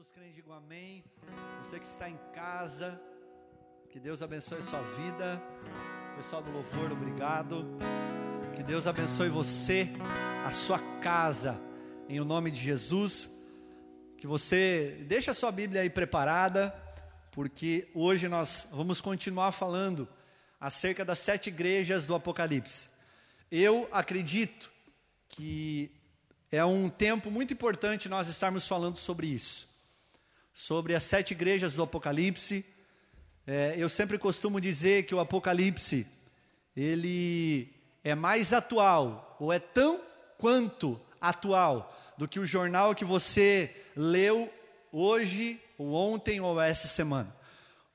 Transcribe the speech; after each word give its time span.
Quantos 0.00 0.14
creem, 0.14 0.32
digam 0.32 0.54
amém. 0.54 1.04
Você 1.62 1.78
que 1.78 1.84
está 1.84 2.08
em 2.08 2.18
casa, 2.32 2.98
que 3.90 4.00
Deus 4.00 4.22
abençoe 4.22 4.62
sua 4.62 4.80
vida. 4.92 5.38
Pessoal 6.16 6.42
do 6.42 6.50
louvor, 6.50 6.90
obrigado. 6.90 7.66
Que 8.56 8.62
Deus 8.62 8.86
abençoe 8.86 9.28
você, 9.28 9.90
a 10.46 10.50
sua 10.50 10.78
casa, 11.02 11.60
em 12.08 12.18
o 12.18 12.24
nome 12.24 12.50
de 12.50 12.62
Jesus. 12.62 13.30
Que 14.16 14.26
você 14.26 15.04
deixe 15.06 15.30
a 15.30 15.34
sua 15.34 15.52
Bíblia 15.52 15.82
aí 15.82 15.90
preparada, 15.90 16.74
porque 17.30 17.90
hoje 17.94 18.26
nós 18.26 18.66
vamos 18.72 19.02
continuar 19.02 19.52
falando 19.52 20.08
acerca 20.58 21.04
das 21.04 21.18
sete 21.18 21.48
igrejas 21.48 22.06
do 22.06 22.14
Apocalipse. 22.14 22.88
Eu 23.50 23.86
acredito 23.92 24.72
que 25.28 25.92
é 26.50 26.64
um 26.64 26.88
tempo 26.88 27.30
muito 27.30 27.52
importante 27.52 28.08
nós 28.08 28.28
estarmos 28.28 28.66
falando 28.66 28.96
sobre 28.96 29.26
isso, 29.26 29.68
sobre 30.52 30.94
as 30.94 31.02
sete 31.02 31.32
igrejas 31.32 31.74
do 31.74 31.82
Apocalipse. 31.82 32.64
É, 33.46 33.74
eu 33.76 33.88
sempre 33.88 34.18
costumo 34.18 34.60
dizer 34.60 35.04
que 35.04 35.14
o 35.14 35.20
Apocalipse 35.20 36.06
ele 36.76 37.72
é 38.04 38.14
mais 38.14 38.52
atual 38.52 39.36
ou 39.40 39.52
é 39.52 39.58
tão 39.58 40.00
quanto 40.38 41.00
atual 41.20 41.96
do 42.16 42.28
que 42.28 42.38
o 42.38 42.46
jornal 42.46 42.94
que 42.94 43.04
você 43.04 43.74
leu 43.96 44.52
hoje 44.92 45.60
ou 45.76 45.92
ontem 45.94 46.40
ou 46.40 46.60
essa 46.60 46.88
semana. 46.88 47.34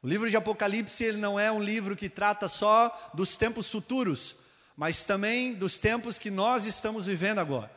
O 0.02 0.08
livro 0.08 0.30
de 0.30 0.38
Apocalipse 0.38 1.04
ele 1.04 1.18
não 1.18 1.40
é 1.40 1.52
um 1.52 1.62
livro 1.62 1.96
que 1.96 2.10
trata 2.10 2.48
só 2.48 3.12
dos 3.14 3.36
tempos 3.36 3.72
futuros, 3.72 4.36
mas 4.78 5.04
também 5.04 5.54
dos 5.54 5.80
tempos 5.80 6.20
que 6.20 6.30
nós 6.30 6.66
estamos 6.66 7.06
vivendo 7.06 7.40
agora. 7.40 7.72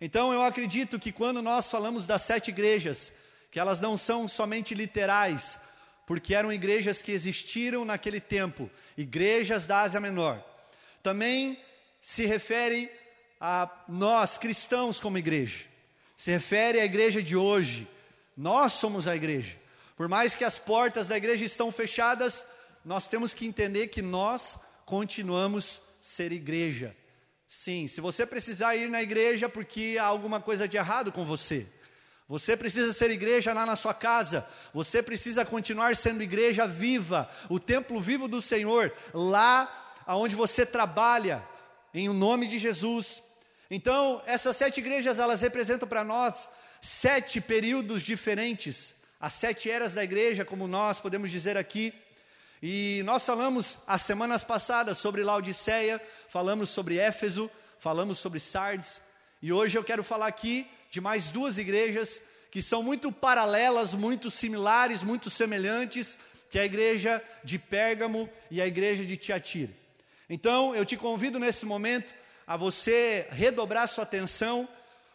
Então 0.00 0.32
eu 0.32 0.42
acredito 0.42 0.98
que 0.98 1.12
quando 1.12 1.40
nós 1.40 1.70
falamos 1.70 2.06
das 2.06 2.22
sete 2.22 2.48
igrejas, 2.48 3.12
que 3.52 3.60
elas 3.60 3.82
não 3.82 3.98
são 3.98 4.26
somente 4.26 4.74
literais, 4.74 5.58
porque 6.06 6.34
eram 6.34 6.50
igrejas 6.50 7.02
que 7.02 7.12
existiram 7.12 7.84
naquele 7.84 8.18
tempo, 8.18 8.68
igrejas 8.96 9.66
da 9.66 9.82
Ásia 9.82 10.00
Menor. 10.00 10.42
Também 11.02 11.62
se 12.00 12.24
refere 12.24 12.90
a 13.38 13.70
nós 13.86 14.38
cristãos 14.38 14.98
como 14.98 15.18
igreja. 15.18 15.66
Se 16.16 16.30
refere 16.30 16.80
à 16.80 16.84
igreja 16.84 17.22
de 17.22 17.36
hoje. 17.36 17.86
Nós 18.34 18.72
somos 18.72 19.06
a 19.06 19.14
igreja. 19.14 19.56
Por 19.96 20.08
mais 20.08 20.34
que 20.34 20.44
as 20.44 20.58
portas 20.58 21.08
da 21.08 21.16
igreja 21.16 21.44
estão 21.44 21.70
fechadas, 21.70 22.46
nós 22.82 23.06
temos 23.06 23.34
que 23.34 23.46
entender 23.46 23.88
que 23.88 24.00
nós 24.00 24.58
continuamos 24.86 25.82
ser 26.00 26.32
igreja. 26.32 26.96
Sim, 27.46 27.86
se 27.86 28.00
você 28.00 28.24
precisar 28.24 28.76
ir 28.76 28.88
na 28.88 29.02
igreja 29.02 29.46
porque 29.46 29.98
há 30.00 30.04
alguma 30.04 30.40
coisa 30.40 30.66
de 30.66 30.78
errado 30.78 31.12
com 31.12 31.26
você, 31.26 31.66
você 32.28 32.56
precisa 32.56 32.92
ser 32.92 33.10
igreja 33.10 33.52
lá 33.52 33.66
na 33.66 33.76
sua 33.76 33.92
casa, 33.92 34.46
você 34.72 35.02
precisa 35.02 35.44
continuar 35.44 35.96
sendo 35.96 36.22
igreja 36.22 36.66
viva, 36.66 37.28
o 37.48 37.58
templo 37.58 38.00
vivo 38.00 38.26
do 38.26 38.40
Senhor, 38.40 38.92
lá 39.12 39.70
aonde 40.06 40.34
você 40.34 40.64
trabalha, 40.64 41.42
em 41.94 42.08
o 42.08 42.12
nome 42.12 42.46
de 42.46 42.58
Jesus. 42.58 43.22
Então, 43.70 44.22
essas 44.26 44.56
sete 44.56 44.78
igrejas, 44.78 45.18
elas 45.18 45.40
representam 45.40 45.88
para 45.88 46.02
nós 46.02 46.48
sete 46.80 47.40
períodos 47.40 48.02
diferentes, 48.02 48.94
as 49.20 49.34
sete 49.34 49.70
eras 49.70 49.92
da 49.92 50.02
igreja, 50.02 50.44
como 50.44 50.66
nós 50.66 50.98
podemos 50.98 51.30
dizer 51.30 51.56
aqui. 51.56 51.94
E 52.62 53.02
nós 53.04 53.26
falamos 53.26 53.78
as 53.86 54.02
semanas 54.02 54.44
passadas 54.44 54.98
sobre 54.98 55.22
Laodiceia, 55.22 56.00
falamos 56.28 56.70
sobre 56.70 56.96
Éfeso, 56.96 57.50
falamos 57.78 58.18
sobre 58.18 58.38
Sardes, 58.38 59.00
e 59.42 59.52
hoje 59.52 59.76
eu 59.76 59.82
quero 59.82 60.04
falar 60.04 60.28
aqui 60.28 60.70
de 60.92 61.00
mais 61.00 61.30
duas 61.30 61.56
igrejas 61.56 62.20
que 62.50 62.60
são 62.60 62.82
muito 62.82 63.10
paralelas, 63.10 63.94
muito 63.94 64.30
similares, 64.30 65.02
muito 65.02 65.30
semelhantes, 65.30 66.18
que 66.50 66.58
é 66.58 66.62
a 66.62 66.66
igreja 66.66 67.24
de 67.42 67.58
Pérgamo 67.58 68.28
e 68.50 68.60
a 68.60 68.66
igreja 68.66 69.02
de 69.02 69.16
Tiatira. 69.16 69.72
Então, 70.28 70.76
eu 70.76 70.84
te 70.84 70.94
convido 70.98 71.38
nesse 71.38 71.64
momento 71.64 72.14
a 72.46 72.58
você 72.58 73.26
redobrar 73.30 73.88
sua 73.88 74.04
atenção, 74.04 74.68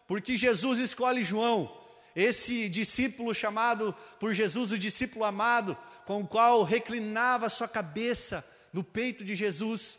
porque 0.08 0.36
Jesus 0.36 0.80
escolhe 0.80 1.22
João, 1.22 1.72
esse 2.14 2.68
discípulo 2.68 3.32
chamado 3.32 3.94
por 4.18 4.34
Jesus 4.34 4.72
o 4.72 4.78
discípulo 4.78 5.24
amado, 5.24 5.78
com 6.04 6.22
o 6.22 6.26
qual 6.26 6.64
reclinava 6.64 7.48
sua 7.48 7.68
cabeça 7.68 8.44
no 8.72 8.82
peito 8.82 9.24
de 9.24 9.36
Jesus. 9.36 9.96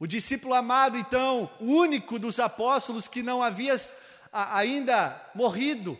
O 0.00 0.06
discípulo 0.06 0.54
amado, 0.54 0.96
então, 0.96 1.50
único 1.60 2.18
dos 2.18 2.40
apóstolos 2.40 3.06
que 3.06 3.22
não 3.22 3.42
havia 3.42 3.76
ainda 4.34 5.30
morrido. 5.34 5.98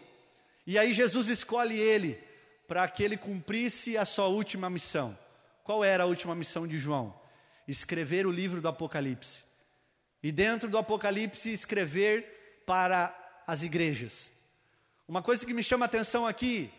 E 0.67 0.79
aí 0.79 0.93
Jesus 0.93 1.29
escolhe 1.29 1.79
ele 1.79 2.19
para 2.67 2.87
que 2.89 3.03
ele 3.03 3.17
cumprisse 3.17 3.97
a 3.97 4.05
sua 4.05 4.27
última 4.27 4.69
missão. 4.69 5.17
Qual 5.63 5.85
era 5.85 6.03
a 6.03 6.07
última 6.07 6.35
missão 6.35 6.67
de 6.67 6.79
João? 6.79 7.15
Escrever 7.69 8.27
o 8.27 8.31
livro 8.31 8.61
do 8.61 8.69
Apocalipse. 8.69 9.43
E 10.23 10.33
dentro 10.33 10.69
do 10.69 10.79
Apocalipse, 10.79 11.53
escrever 11.53 12.63
para 12.67 13.15
as 13.47 13.63
igrejas. 13.63 14.33
Uma 15.07 15.23
coisa 15.23 15.45
que 15.47 15.55
me 15.55 15.63
chama 15.63 15.85
a 15.85 15.87
atenção 15.87 16.27
aqui 16.27 16.71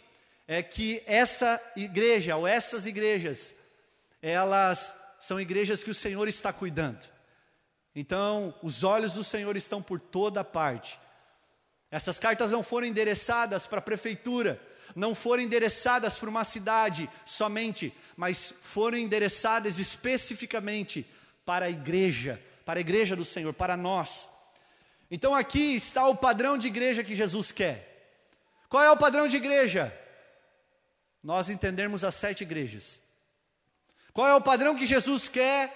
é 0.48 0.62
que 0.62 1.02
essa 1.06 1.62
igreja, 1.76 2.36
ou 2.36 2.48
essas 2.48 2.86
igrejas, 2.86 3.56
elas 4.22 4.94
são 5.20 5.40
igrejas 5.40 5.84
que 5.84 5.92
o 5.92 5.96
Senhor 5.96 6.28
está 6.28 6.52
cuidando. 6.52 7.08
Então, 7.96 8.54
os 8.62 8.84
olhos 8.84 9.14
do 9.14 9.24
Senhor 9.24 9.56
estão 9.56 9.82
por 9.82 10.00
toda 10.00 10.44
parte. 10.44 11.00
Essas 11.96 12.20
cartas 12.20 12.52
não 12.52 12.62
foram 12.62 12.88
endereçadas 12.88 13.66
para 13.66 13.80
a 13.80 13.82
prefeitura, 13.82 14.62
não 14.96 15.16
foram 15.16 15.44
endereçadas 15.44 16.18
para 16.18 16.30
uma 16.30 16.44
cidade 16.44 17.10
somente, 17.26 17.94
mas 18.18 18.54
foram 18.62 18.98
endereçadas 18.98 19.80
especificamente 19.80 21.08
para 21.46 21.66
a 21.68 21.70
igreja, 21.70 22.42
para 22.66 22.80
a 22.80 22.82
igreja 22.82 23.16
do 23.16 23.24
Senhor, 23.24 23.54
para 23.54 23.78
nós. 23.78 24.28
Então 25.10 25.34
aqui 25.34 25.76
está 25.76 26.08
o 26.08 26.16
padrão 26.16 26.58
de 26.58 26.68
igreja 26.68 27.04
que 27.04 27.16
Jesus 27.16 27.52
quer. 27.52 27.78
Qual 28.68 28.84
é 28.84 28.92
o 28.92 28.98
padrão 28.98 29.28
de 29.28 29.38
igreja? 29.38 29.94
nós 31.26 31.50
entendermos 31.50 32.04
as 32.04 32.14
sete 32.14 32.44
igrejas. 32.44 33.00
Qual 34.14 34.28
é 34.28 34.36
o 34.36 34.42
padrão 34.42 34.76
que 34.76 34.86
Jesus 34.86 35.28
quer 35.28 35.76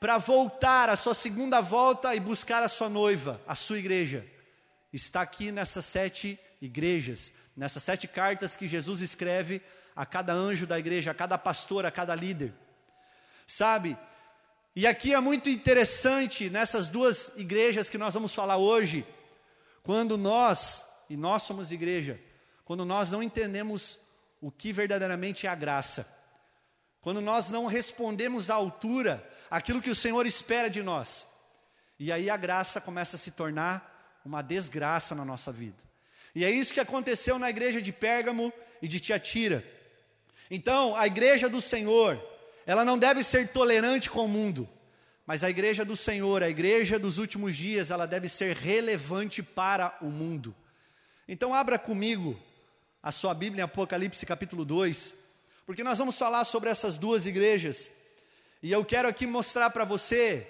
para 0.00 0.16
voltar 0.16 0.88
a 0.88 0.96
sua 0.96 1.12
segunda 1.12 1.60
volta 1.60 2.14
e 2.14 2.18
buscar 2.18 2.62
a 2.62 2.68
sua 2.68 2.88
noiva, 2.88 3.38
a 3.46 3.54
sua 3.54 3.78
igreja? 3.78 4.26
Está 4.92 5.20
aqui 5.22 5.50
nessas 5.50 5.84
sete 5.84 6.38
igrejas, 6.60 7.32
nessas 7.56 7.82
sete 7.82 8.06
cartas 8.06 8.56
que 8.56 8.68
Jesus 8.68 9.00
escreve 9.00 9.62
a 9.94 10.04
cada 10.04 10.32
anjo 10.32 10.66
da 10.66 10.78
igreja, 10.78 11.10
a 11.10 11.14
cada 11.14 11.38
pastor, 11.38 11.86
a 11.86 11.90
cada 11.90 12.14
líder. 12.14 12.52
Sabe? 13.46 13.96
E 14.74 14.86
aqui 14.86 15.14
é 15.14 15.20
muito 15.20 15.48
interessante 15.48 16.50
nessas 16.50 16.88
duas 16.88 17.32
igrejas 17.36 17.88
que 17.88 17.96
nós 17.96 18.12
vamos 18.12 18.34
falar 18.34 18.58
hoje, 18.58 19.06
quando 19.82 20.18
nós, 20.18 20.86
e 21.08 21.16
nós 21.16 21.44
somos 21.44 21.72
igreja, 21.72 22.20
quando 22.64 22.84
nós 22.84 23.10
não 23.10 23.22
entendemos 23.22 23.98
o 24.40 24.50
que 24.50 24.72
verdadeiramente 24.72 25.46
é 25.46 25.50
a 25.50 25.54
graça. 25.54 26.06
Quando 27.00 27.20
nós 27.20 27.48
não 27.48 27.66
respondemos 27.66 28.50
à 28.50 28.54
altura 28.54 29.24
aquilo 29.50 29.80
que 29.80 29.90
o 29.90 29.94
Senhor 29.94 30.26
espera 30.26 30.68
de 30.68 30.82
nós. 30.82 31.26
E 31.98 32.12
aí 32.12 32.28
a 32.28 32.36
graça 32.36 32.80
começa 32.80 33.16
a 33.16 33.18
se 33.18 33.30
tornar 33.30 33.95
uma 34.26 34.42
desgraça 34.42 35.14
na 35.14 35.24
nossa 35.24 35.52
vida. 35.52 35.76
E 36.34 36.44
é 36.44 36.50
isso 36.50 36.74
que 36.74 36.80
aconteceu 36.80 37.38
na 37.38 37.48
igreja 37.48 37.80
de 37.80 37.92
Pérgamo 37.92 38.52
e 38.82 38.88
de 38.88 38.98
Tiatira. 38.98 39.64
Então, 40.50 40.96
a 40.96 41.06
igreja 41.06 41.48
do 41.48 41.60
Senhor, 41.60 42.20
ela 42.66 42.84
não 42.84 42.98
deve 42.98 43.22
ser 43.22 43.48
tolerante 43.48 44.10
com 44.10 44.24
o 44.24 44.28
mundo, 44.28 44.68
mas 45.24 45.44
a 45.44 45.48
igreja 45.48 45.84
do 45.84 45.96
Senhor, 45.96 46.42
a 46.42 46.48
igreja 46.48 46.98
dos 46.98 47.18
últimos 47.18 47.56
dias, 47.56 47.92
ela 47.92 48.04
deve 48.04 48.28
ser 48.28 48.56
relevante 48.56 49.44
para 49.44 49.96
o 50.02 50.06
mundo. 50.06 50.54
Então, 51.28 51.54
abra 51.54 51.78
comigo 51.78 52.36
a 53.00 53.12
sua 53.12 53.32
Bíblia 53.32 53.62
em 53.62 53.64
Apocalipse 53.64 54.26
capítulo 54.26 54.64
2, 54.64 55.14
porque 55.64 55.84
nós 55.84 55.98
vamos 55.98 56.18
falar 56.18 56.42
sobre 56.44 56.68
essas 56.68 56.98
duas 56.98 57.26
igrejas. 57.26 57.90
E 58.60 58.72
eu 58.72 58.84
quero 58.84 59.06
aqui 59.06 59.24
mostrar 59.24 59.70
para 59.70 59.84
você 59.84 60.48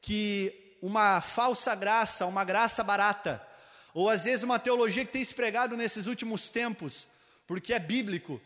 que 0.00 0.59
uma 0.80 1.20
falsa 1.20 1.74
graça, 1.74 2.26
uma 2.26 2.44
graça 2.44 2.82
barata, 2.82 3.44
ou 3.92 4.08
às 4.08 4.24
vezes 4.24 4.42
uma 4.42 4.58
teologia 4.58 5.04
que 5.04 5.12
tem 5.12 5.24
se 5.24 5.34
pregado 5.34 5.76
nesses 5.76 6.06
últimos 6.06 6.50
tempos, 6.50 7.06
porque 7.46 7.72
é 7.72 7.78
bíblico, 7.78 8.40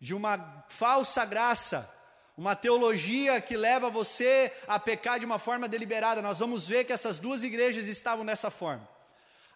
de 0.00 0.14
uma 0.14 0.64
falsa 0.68 1.24
graça, 1.24 1.92
uma 2.36 2.54
teologia 2.54 3.40
que 3.40 3.56
leva 3.56 3.90
você 3.90 4.52
a 4.66 4.78
pecar 4.78 5.18
de 5.18 5.26
uma 5.26 5.38
forma 5.38 5.68
deliberada. 5.68 6.22
Nós 6.22 6.38
vamos 6.38 6.68
ver 6.68 6.84
que 6.84 6.92
essas 6.92 7.18
duas 7.18 7.42
igrejas 7.42 7.86
estavam 7.86 8.24
nessa 8.24 8.48
forma. 8.48 8.88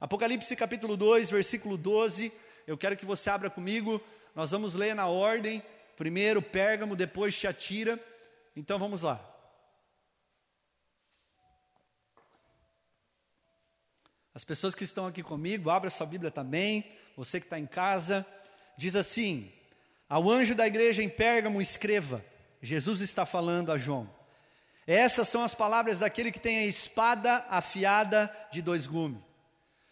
Apocalipse 0.00 0.56
capítulo 0.56 0.96
2, 0.96 1.30
versículo 1.30 1.76
12 1.76 2.32
eu 2.66 2.78
quero 2.78 2.96
que 2.96 3.04
você 3.04 3.28
abra 3.28 3.50
comigo. 3.50 4.00
Nós 4.34 4.50
vamos 4.50 4.74
ler 4.74 4.94
na 4.94 5.06
ordem. 5.06 5.62
Primeiro 5.96 6.40
Pérgamo, 6.40 6.96
depois 6.96 7.36
Tiatira. 7.36 7.98
Então 8.56 8.78
vamos 8.78 9.02
lá. 9.02 9.31
As 14.34 14.44
pessoas 14.44 14.74
que 14.74 14.84
estão 14.84 15.06
aqui 15.06 15.22
comigo, 15.22 15.68
abra 15.68 15.90
sua 15.90 16.06
Bíblia 16.06 16.30
também. 16.30 16.90
Você 17.16 17.38
que 17.38 17.46
está 17.46 17.58
em 17.58 17.66
casa. 17.66 18.26
diz 18.76 18.96
assim: 18.96 19.52
Ao 20.08 20.28
anjo 20.30 20.54
da 20.54 20.66
igreja 20.66 21.02
em 21.02 21.08
Pérgamo, 21.08 21.60
escreva. 21.60 22.24
Jesus 22.62 23.00
está 23.00 23.26
falando 23.26 23.70
a 23.70 23.78
João. 23.78 24.08
Essas 24.86 25.28
são 25.28 25.44
as 25.44 25.54
palavras 25.54 25.98
daquele 25.98 26.32
que 26.32 26.40
tem 26.40 26.58
a 26.58 26.66
espada 26.66 27.44
afiada 27.48 28.34
de 28.50 28.62
dois 28.62 28.86
gumes. 28.86 29.20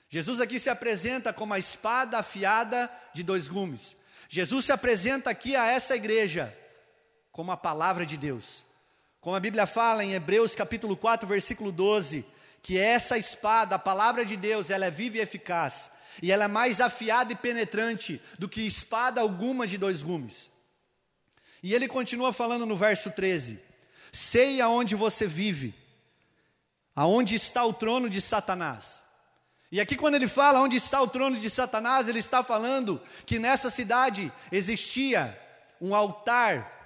Jesus 0.09 0.41
aqui 0.41 0.59
se 0.59 0.69
apresenta 0.69 1.33
como 1.33 1.55
a 1.55 1.59
espada 1.59 2.19
afiada 2.19 2.91
de 3.15 3.23
dois 3.23 3.47
gumes. 3.47 3.97
Jesus 4.29 4.65
se 4.65 4.73
apresenta 4.73 5.31
aqui 5.31 5.55
a 5.55 5.67
essa 5.67 5.95
igreja 5.95 6.57
como 7.31 7.53
a 7.53 7.57
palavra 7.57 8.05
de 8.05 8.17
Deus. 8.17 8.65
Como 9.21 9.37
a 9.37 9.41
Bíblia 9.41 9.67
fala 9.67 10.05
em 10.05 10.15
Hebreus 10.15 10.55
capítulo 10.55 10.97
4, 10.97 11.29
versículo 11.29 11.71
12, 11.71 12.25
que 12.63 12.79
essa 12.79 13.17
espada, 13.17 13.77
a 13.77 13.79
palavra 13.79 14.25
de 14.25 14.37
Deus, 14.37 14.71
ela 14.71 14.87
é 14.87 14.91
viva 14.91 15.17
e 15.17 15.21
eficaz, 15.21 15.91
e 16.23 16.31
ela 16.31 16.45
é 16.45 16.49
mais 16.49 16.81
afiada 16.81 17.33
e 17.33 17.37
penetrante 17.37 18.21
do 18.39 18.49
que 18.49 18.67
espada 18.67 19.21
alguma 19.21 19.67
de 19.67 19.79
dois 19.79 20.03
gumes. 20.03 20.51
E 21.63 21.75
ele 21.75 21.89
continua 21.89 22.33
falando 22.33 22.67
no 22.67 22.77
verso 22.77 23.11
13: 23.11 23.61
Sei 24.13 24.61
aonde 24.61 24.95
você 24.95 25.27
vive, 25.27 25.75
aonde 26.95 27.35
está 27.35 27.65
o 27.65 27.73
trono 27.73 28.09
de 28.11 28.21
Satanás. 28.21 29.03
E 29.73 29.81
aqui, 29.81 29.95
quando 29.97 30.17
ele 30.17 30.27
fala 30.27 30.61
onde 30.61 30.77
está 30.77 31.01
o 31.01 31.07
trono 31.07 31.39
de 31.39 31.49
Satanás, 31.49 32.09
ele 32.09 32.19
está 32.19 32.43
falando 32.43 33.01
que 33.25 33.39
nessa 33.39 33.71
cidade 33.71 34.33
existia 34.51 35.39
um 35.81 35.95
altar 35.95 36.81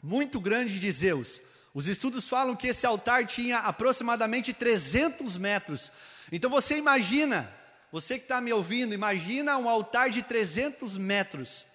muito 0.00 0.38
grande 0.40 0.78
de 0.78 0.92
Zeus. 0.92 1.42
Os 1.72 1.86
estudos 1.86 2.28
falam 2.28 2.56
que 2.56 2.68
esse 2.68 2.84
altar 2.84 3.26
tinha 3.26 3.58
aproximadamente 3.58 4.52
300 4.52 5.36
metros. 5.36 5.92
Então 6.32 6.50
você 6.50 6.76
imagina, 6.76 7.52
você 7.92 8.18
que 8.18 8.24
está 8.24 8.40
me 8.40 8.52
ouvindo, 8.52 8.92
imagina 8.92 9.56
um 9.56 9.68
altar 9.68 10.10
de 10.10 10.22
300 10.22 10.98
metros. 10.98 11.66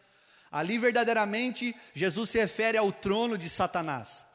Ali 0.52 0.78
verdadeiramente 0.78 1.76
Jesus 1.94 2.30
se 2.30 2.38
refere 2.38 2.78
ao 2.78 2.92
trono 2.92 3.38
de 3.38 3.50
Satanás. 3.50 4.26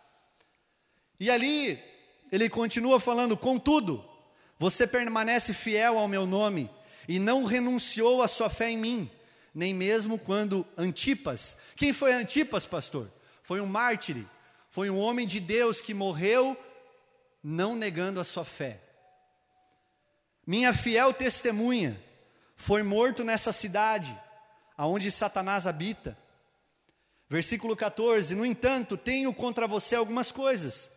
E 1.18 1.30
ali 1.30 1.82
ele 2.32 2.48
continua 2.48 2.98
falando: 2.98 3.36
contudo, 3.36 4.04
você 4.58 4.86
permanece 4.86 5.52
fiel 5.52 5.98
ao 5.98 6.08
meu 6.08 6.26
nome 6.26 6.70
e 7.08 7.18
não 7.18 7.44
renunciou 7.44 8.22
à 8.22 8.28
sua 8.28 8.48
fé 8.48 8.70
em 8.70 8.78
mim, 8.78 9.10
nem 9.54 9.74
mesmo 9.74 10.18
quando 10.18 10.66
Antipas. 10.76 11.56
Quem 11.76 11.92
foi 11.92 12.12
Antipas, 12.12 12.64
pastor? 12.66 13.10
Foi 13.42 13.60
um 13.60 13.66
mártir, 13.66 14.24
foi 14.70 14.88
um 14.88 14.98
homem 14.98 15.26
de 15.26 15.40
Deus 15.40 15.80
que 15.80 15.92
morreu 15.92 16.56
não 17.42 17.74
negando 17.74 18.20
a 18.20 18.24
sua 18.24 18.44
fé. 18.44 18.80
Minha 20.46 20.72
fiel 20.72 21.12
testemunha 21.12 22.00
foi 22.54 22.82
morto 22.82 23.24
nessa 23.24 23.52
cidade, 23.52 24.16
aonde 24.76 25.10
Satanás 25.10 25.66
habita. 25.66 26.16
Versículo 27.28 27.76
14: 27.76 28.34
No 28.34 28.46
entanto, 28.46 28.96
tenho 28.96 29.34
contra 29.34 29.66
você 29.66 29.96
algumas 29.96 30.30
coisas. 30.30 30.88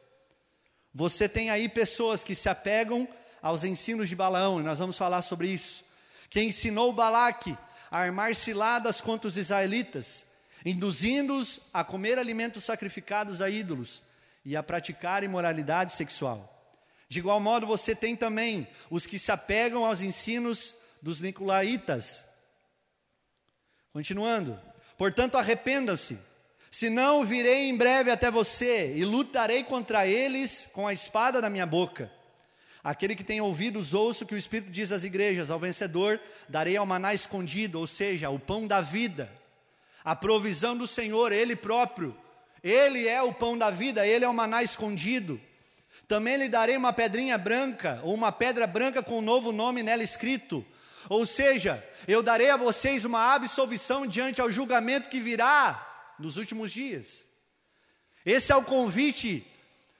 Você 0.93 1.27
tem 1.27 1.49
aí 1.49 1.67
pessoas 1.67 2.23
que 2.23 2.35
se 2.35 2.47
apegam 2.47 3.07
aos 3.41 3.63
ensinos 3.63 4.07
de 4.07 4.15
Balaão, 4.15 4.59
e 4.59 4.63
nós 4.63 4.77
vamos 4.77 4.97
falar 4.97 5.23
sobre 5.23 5.47
isso. 5.47 5.83
Que 6.29 6.41
ensinou 6.41 6.93
Balaque 6.93 7.57
a 7.89 7.99
armar 7.99 8.35
ciladas 8.35 9.01
contra 9.01 9.27
os 9.27 9.35
israelitas, 9.35 10.25
induzindo-os 10.65 11.59
a 11.73 11.83
comer 11.83 12.17
alimentos 12.17 12.63
sacrificados 12.63 13.41
a 13.41 13.49
ídolos 13.49 14.01
e 14.45 14.55
a 14.55 14.63
praticar 14.63 15.23
imoralidade 15.23 15.93
sexual. 15.93 16.49
De 17.07 17.19
igual 17.19 17.39
modo, 17.39 17.67
você 17.67 17.95
tem 17.95 18.15
também 18.15 18.67
os 18.89 19.05
que 19.05 19.19
se 19.19 19.31
apegam 19.31 19.85
aos 19.85 20.01
ensinos 20.01 20.75
dos 21.01 21.21
nicolaítas. 21.21 22.25
Continuando. 23.91 24.59
Portanto, 24.97 25.37
arrependam-se, 25.37 26.17
senão 26.71 27.23
virei 27.23 27.69
em 27.69 27.77
breve 27.77 28.09
até 28.09 28.31
você 28.31 28.95
e 28.95 29.05
lutarei 29.05 29.63
contra 29.63 30.07
eles 30.07 30.67
com 30.73 30.87
a 30.87 30.93
espada 30.93 31.41
da 31.41 31.49
minha 31.49 31.65
boca. 31.65 32.11
Aquele 32.83 33.15
que 33.15 33.23
tem 33.23 33.39
ouvidos, 33.39 33.93
ouça 33.93 34.23
o 34.23 34.27
que 34.27 34.35
o 34.35 34.37
Espírito 34.37 34.71
diz 34.71 34.91
às 34.91 35.03
igrejas: 35.03 35.49
ao 35.51 35.59
vencedor 35.59 36.19
darei 36.49 36.75
ao 36.75 36.85
maná 36.85 37.13
escondido, 37.13 37.79
ou 37.79 37.87
seja, 37.87 38.29
o 38.29 38.39
pão 38.39 38.67
da 38.67 38.81
vida, 38.81 39.31
a 40.03 40.15
provisão 40.15 40.75
do 40.75 40.87
Senhor, 40.87 41.31
Ele 41.31 41.55
próprio. 41.55 42.15
Ele 42.63 43.07
é 43.07 43.21
o 43.21 43.33
pão 43.33 43.57
da 43.57 43.69
vida, 43.69 44.05
Ele 44.05 44.25
é 44.25 44.27
o 44.27 44.33
maná 44.33 44.63
escondido. 44.63 45.39
Também 46.07 46.37
lhe 46.37 46.49
darei 46.49 46.75
uma 46.77 46.93
pedrinha 46.93 47.37
branca, 47.37 47.99
ou 48.03 48.13
uma 48.13 48.31
pedra 48.31 48.67
branca 48.67 49.01
com 49.01 49.19
um 49.19 49.21
novo 49.21 49.51
nome 49.51 49.81
nela 49.83 50.03
escrito. 50.03 50.65
Ou 51.09 51.25
seja, 51.25 51.83
eu 52.07 52.21
darei 52.23 52.49
a 52.49 52.57
vocês 52.57 53.05
uma 53.05 53.33
absolvição 53.33 54.05
diante 54.05 54.41
ao 54.41 54.51
julgamento 54.51 55.09
que 55.09 55.19
virá 55.19 56.15
nos 56.19 56.37
últimos 56.37 56.71
dias. 56.71 57.25
Esse 58.25 58.51
é 58.51 58.55
o 58.55 58.63
convite 58.63 59.45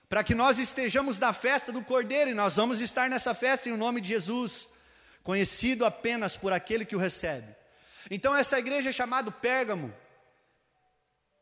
para 0.07 0.23
que 0.23 0.35
nós 0.35 0.59
estejamos 0.59 1.17
na 1.17 1.33
festa 1.33 1.71
do 1.71 1.81
Cordeiro, 1.81 2.29
e 2.29 2.35
nós 2.35 2.55
vamos 2.55 2.81
estar 2.81 3.09
nessa 3.09 3.33
festa 3.33 3.67
em 3.67 3.75
nome 3.75 3.99
de 3.99 4.09
Jesus, 4.09 4.67
conhecido 5.23 5.85
apenas 5.85 6.37
por 6.37 6.53
aquele 6.53 6.85
que 6.85 6.95
o 6.95 6.99
recebe. 6.99 7.47
Então, 8.09 8.35
essa 8.35 8.59
igreja 8.59 8.89
é 8.89 8.93
chamada 8.93 9.31
Pérgamo, 9.31 9.93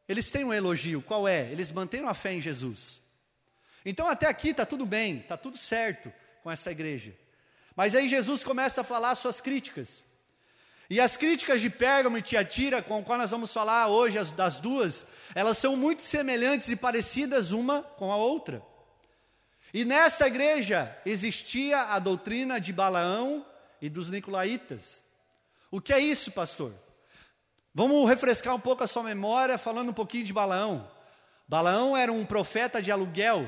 eles 0.07 0.29
têm 0.29 0.43
um 0.43 0.53
elogio, 0.53 1.01
qual 1.01 1.27
é? 1.27 1.49
Eles 1.51 1.71
mantêm 1.71 2.05
a 2.05 2.13
fé 2.13 2.33
em 2.33 2.41
Jesus. 2.41 3.01
Então, 3.85 4.07
até 4.07 4.27
aqui 4.27 4.49
está 4.49 4.65
tudo 4.65 4.85
bem, 4.85 5.19
está 5.19 5.37
tudo 5.37 5.57
certo 5.57 6.11
com 6.43 6.51
essa 6.51 6.71
igreja. 6.71 7.15
Mas 7.75 7.95
aí 7.95 8.09
Jesus 8.09 8.43
começa 8.43 8.81
a 8.81 8.83
falar 8.83 9.15
suas 9.15 9.39
críticas. 9.39 10.03
E 10.89 10.99
as 10.99 11.15
críticas 11.15 11.61
de 11.61 11.69
Pérgamo 11.69 12.17
e 12.17 12.21
Tiatira, 12.21 12.81
com 12.81 12.99
as 12.99 13.03
qual 13.03 13.17
nós 13.17 13.31
vamos 13.31 13.53
falar 13.53 13.87
hoje, 13.87 14.17
as, 14.17 14.31
das 14.33 14.59
duas, 14.59 15.05
elas 15.33 15.57
são 15.57 15.77
muito 15.77 16.01
semelhantes 16.01 16.67
e 16.67 16.75
parecidas 16.75 17.51
uma 17.53 17.81
com 17.81 18.11
a 18.11 18.17
outra. 18.17 18.61
E 19.73 19.85
nessa 19.85 20.27
igreja 20.27 20.93
existia 21.05 21.83
a 21.83 21.97
doutrina 21.97 22.59
de 22.59 22.73
Balaão 22.73 23.45
e 23.81 23.89
dos 23.89 24.11
Nicolaítas. 24.11 25.01
O 25.71 25.79
que 25.79 25.93
é 25.93 25.99
isso, 25.99 26.29
pastor? 26.33 26.73
Vamos 27.73 28.07
refrescar 28.09 28.53
um 28.53 28.59
pouco 28.59 28.83
a 28.83 28.87
sua 28.87 29.03
memória 29.03 29.57
falando 29.57 29.89
um 29.89 29.93
pouquinho 29.93 30.25
de 30.25 30.33
Balaão. 30.33 30.91
Balaão 31.47 31.95
era 31.95 32.11
um 32.11 32.25
profeta 32.25 32.81
de 32.81 32.91
aluguel. 32.91 33.47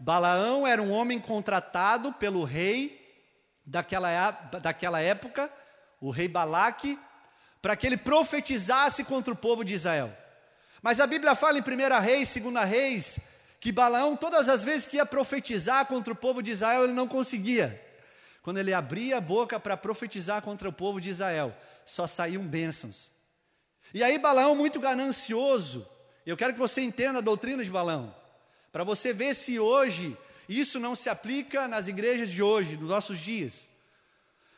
Balaão 0.00 0.66
era 0.66 0.82
um 0.82 0.90
homem 0.90 1.20
contratado 1.20 2.12
pelo 2.14 2.42
rei 2.42 2.98
daquela, 3.64 4.32
daquela 4.60 5.00
época, 5.00 5.48
o 6.00 6.10
rei 6.10 6.26
Balaque, 6.26 6.98
para 7.62 7.76
que 7.76 7.86
ele 7.86 7.96
profetizasse 7.96 9.04
contra 9.04 9.32
o 9.32 9.36
povo 9.36 9.64
de 9.64 9.74
Israel. 9.74 10.12
Mas 10.82 10.98
a 10.98 11.06
Bíblia 11.06 11.36
fala 11.36 11.58
em 11.58 11.62
1 11.62 12.00
Reis, 12.00 12.36
2 12.36 12.68
Reis, 12.68 13.20
que 13.60 13.70
Balaão, 13.70 14.16
todas 14.16 14.48
as 14.48 14.64
vezes 14.64 14.88
que 14.88 14.96
ia 14.96 15.06
profetizar 15.06 15.86
contra 15.86 16.12
o 16.12 16.16
povo 16.16 16.42
de 16.42 16.50
Israel, 16.50 16.82
ele 16.82 16.94
não 16.94 17.06
conseguia. 17.06 17.80
Quando 18.42 18.58
ele 18.58 18.72
abria 18.72 19.18
a 19.18 19.20
boca 19.20 19.60
para 19.60 19.76
profetizar 19.76 20.40
contra 20.42 20.68
o 20.68 20.72
povo 20.72 21.00
de 21.00 21.10
Israel, 21.10 21.54
só 21.84 22.06
saíam 22.06 22.46
bênçãos. 22.46 23.10
E 23.92 24.02
aí 24.02 24.18
Balaão, 24.18 24.54
muito 24.54 24.80
ganancioso, 24.80 25.86
eu 26.24 26.36
quero 26.36 26.52
que 26.52 26.58
você 26.58 26.80
entenda 26.80 27.18
a 27.18 27.22
doutrina 27.22 27.62
de 27.62 27.70
Balaão, 27.70 28.14
para 28.70 28.84
você 28.84 29.12
ver 29.12 29.34
se 29.34 29.58
hoje 29.58 30.16
isso 30.48 30.80
não 30.80 30.96
se 30.96 31.08
aplica 31.08 31.68
nas 31.68 31.86
igrejas 31.88 32.30
de 32.30 32.42
hoje, 32.42 32.76
dos 32.76 32.88
nossos 32.88 33.18
dias. 33.18 33.68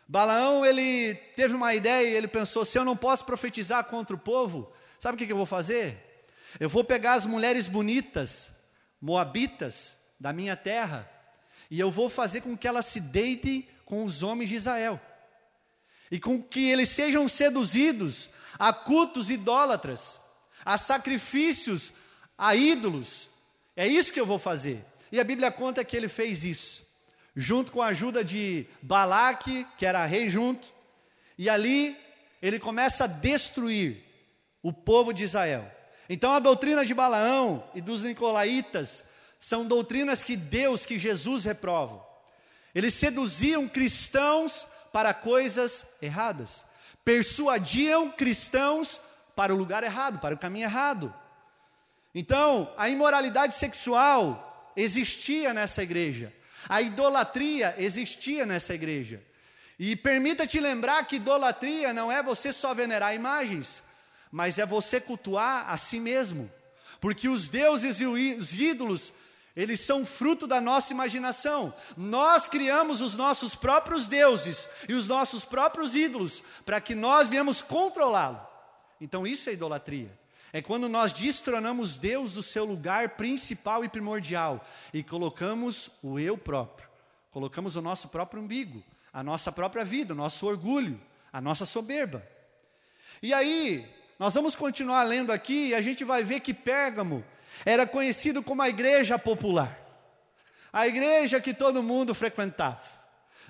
Balaão, 0.06 0.64
ele 0.64 1.14
teve 1.36 1.54
uma 1.54 1.74
ideia 1.74 2.08
e 2.08 2.14
ele 2.14 2.28
pensou: 2.28 2.64
se 2.64 2.78
eu 2.78 2.84
não 2.84 2.96
posso 2.96 3.24
profetizar 3.24 3.84
contra 3.84 4.14
o 4.14 4.18
povo, 4.18 4.72
sabe 4.98 5.14
o 5.14 5.18
que, 5.18 5.26
que 5.26 5.32
eu 5.32 5.36
vou 5.36 5.46
fazer? 5.46 6.26
Eu 6.60 6.68
vou 6.68 6.84
pegar 6.84 7.14
as 7.14 7.24
mulheres 7.24 7.66
bonitas, 7.66 8.52
moabitas, 9.00 9.96
da 10.20 10.32
minha 10.32 10.54
terra, 10.54 11.10
e 11.72 11.80
eu 11.80 11.90
vou 11.90 12.10
fazer 12.10 12.42
com 12.42 12.54
que 12.54 12.68
elas 12.68 12.84
se 12.84 13.00
deitem 13.00 13.66
com 13.86 14.04
os 14.04 14.22
homens 14.22 14.50
de 14.50 14.56
Israel, 14.56 15.00
e 16.10 16.20
com 16.20 16.40
que 16.42 16.68
eles 16.68 16.90
sejam 16.90 17.26
seduzidos 17.26 18.28
a 18.58 18.74
cultos 18.74 19.30
idólatras, 19.30 20.20
a 20.66 20.76
sacrifícios 20.76 21.90
a 22.36 22.54
ídolos. 22.54 23.26
É 23.74 23.88
isso 23.88 24.12
que 24.12 24.20
eu 24.20 24.26
vou 24.26 24.38
fazer. 24.38 24.84
E 25.10 25.18
a 25.18 25.24
Bíblia 25.24 25.50
conta 25.50 25.82
que 25.82 25.96
ele 25.96 26.08
fez 26.08 26.44
isso, 26.44 26.86
junto 27.34 27.72
com 27.72 27.80
a 27.80 27.86
ajuda 27.86 28.22
de 28.22 28.66
Balaque, 28.82 29.66
que 29.78 29.86
era 29.86 30.04
rei 30.04 30.28
junto, 30.28 30.70
e 31.38 31.48
ali 31.48 31.96
ele 32.42 32.58
começa 32.58 33.04
a 33.04 33.06
destruir 33.06 34.04
o 34.62 34.74
povo 34.74 35.10
de 35.10 35.24
Israel. 35.24 35.72
Então 36.06 36.34
a 36.34 36.38
doutrina 36.38 36.84
de 36.84 36.92
Balaão 36.92 37.66
e 37.74 37.80
dos 37.80 38.02
nicolaítas 38.04 39.02
são 39.42 39.66
doutrinas 39.66 40.22
que 40.22 40.36
Deus, 40.36 40.86
que 40.86 40.96
Jesus 40.96 41.44
reprova. 41.44 42.00
Eles 42.72 42.94
seduziam 42.94 43.68
cristãos 43.68 44.68
para 44.92 45.12
coisas 45.12 45.84
erradas, 46.00 46.64
persuadiam 47.04 48.08
cristãos 48.08 49.00
para 49.34 49.52
o 49.52 49.58
lugar 49.58 49.82
errado, 49.82 50.20
para 50.20 50.36
o 50.36 50.38
caminho 50.38 50.66
errado. 50.66 51.12
Então, 52.14 52.72
a 52.78 52.88
imoralidade 52.88 53.56
sexual 53.56 54.72
existia 54.76 55.52
nessa 55.52 55.82
igreja, 55.82 56.32
a 56.68 56.80
idolatria 56.80 57.74
existia 57.78 58.46
nessa 58.46 58.74
igreja. 58.74 59.20
E 59.76 59.96
permita-te 59.96 60.60
lembrar 60.60 61.04
que 61.04 61.16
idolatria 61.16 61.92
não 61.92 62.12
é 62.12 62.22
você 62.22 62.52
só 62.52 62.72
venerar 62.72 63.12
imagens, 63.12 63.82
mas 64.30 64.56
é 64.56 64.64
você 64.64 65.00
cultuar 65.00 65.68
a 65.68 65.76
si 65.76 65.98
mesmo. 65.98 66.48
Porque 67.00 67.28
os 67.28 67.48
deuses 67.48 68.00
e 68.00 68.06
os 68.06 68.54
ídolos, 68.54 69.12
eles 69.54 69.80
são 69.80 70.06
fruto 70.06 70.46
da 70.46 70.60
nossa 70.60 70.92
imaginação. 70.92 71.74
Nós 71.96 72.48
criamos 72.48 73.00
os 73.00 73.14
nossos 73.14 73.54
próprios 73.54 74.06
deuses 74.06 74.68
e 74.88 74.94
os 74.94 75.06
nossos 75.06 75.44
próprios 75.44 75.94
ídolos 75.94 76.42
para 76.64 76.80
que 76.80 76.94
nós 76.94 77.28
viemos 77.28 77.60
controlá-lo. 77.60 78.40
Então 79.00 79.26
isso 79.26 79.50
é 79.50 79.52
idolatria. 79.52 80.16
É 80.52 80.60
quando 80.60 80.88
nós 80.88 81.12
destronamos 81.12 81.98
Deus 81.98 82.32
do 82.32 82.42
seu 82.42 82.64
lugar 82.64 83.10
principal 83.10 83.84
e 83.84 83.88
primordial 83.88 84.64
e 84.92 85.02
colocamos 85.02 85.90
o 86.02 86.18
eu 86.18 86.36
próprio, 86.36 86.88
colocamos 87.30 87.76
o 87.76 87.82
nosso 87.82 88.08
próprio 88.08 88.42
umbigo, 88.42 88.82
a 89.12 89.22
nossa 89.22 89.50
própria 89.50 89.84
vida, 89.84 90.12
o 90.12 90.16
nosso 90.16 90.46
orgulho, 90.46 91.00
a 91.32 91.40
nossa 91.40 91.64
soberba. 91.64 92.26
E 93.22 93.32
aí, 93.32 93.86
nós 94.18 94.34
vamos 94.34 94.54
continuar 94.54 95.02
lendo 95.04 95.32
aqui 95.32 95.68
e 95.68 95.74
a 95.74 95.80
gente 95.80 96.04
vai 96.04 96.22
ver 96.22 96.40
que 96.40 96.54
Pérgamo 96.54 97.24
era 97.64 97.86
conhecido 97.86 98.42
como 98.42 98.62
a 98.62 98.68
igreja 98.68 99.18
popular. 99.18 99.78
A 100.72 100.86
igreja 100.86 101.40
que 101.40 101.52
todo 101.52 101.82
mundo 101.82 102.14
frequentava. 102.14 102.82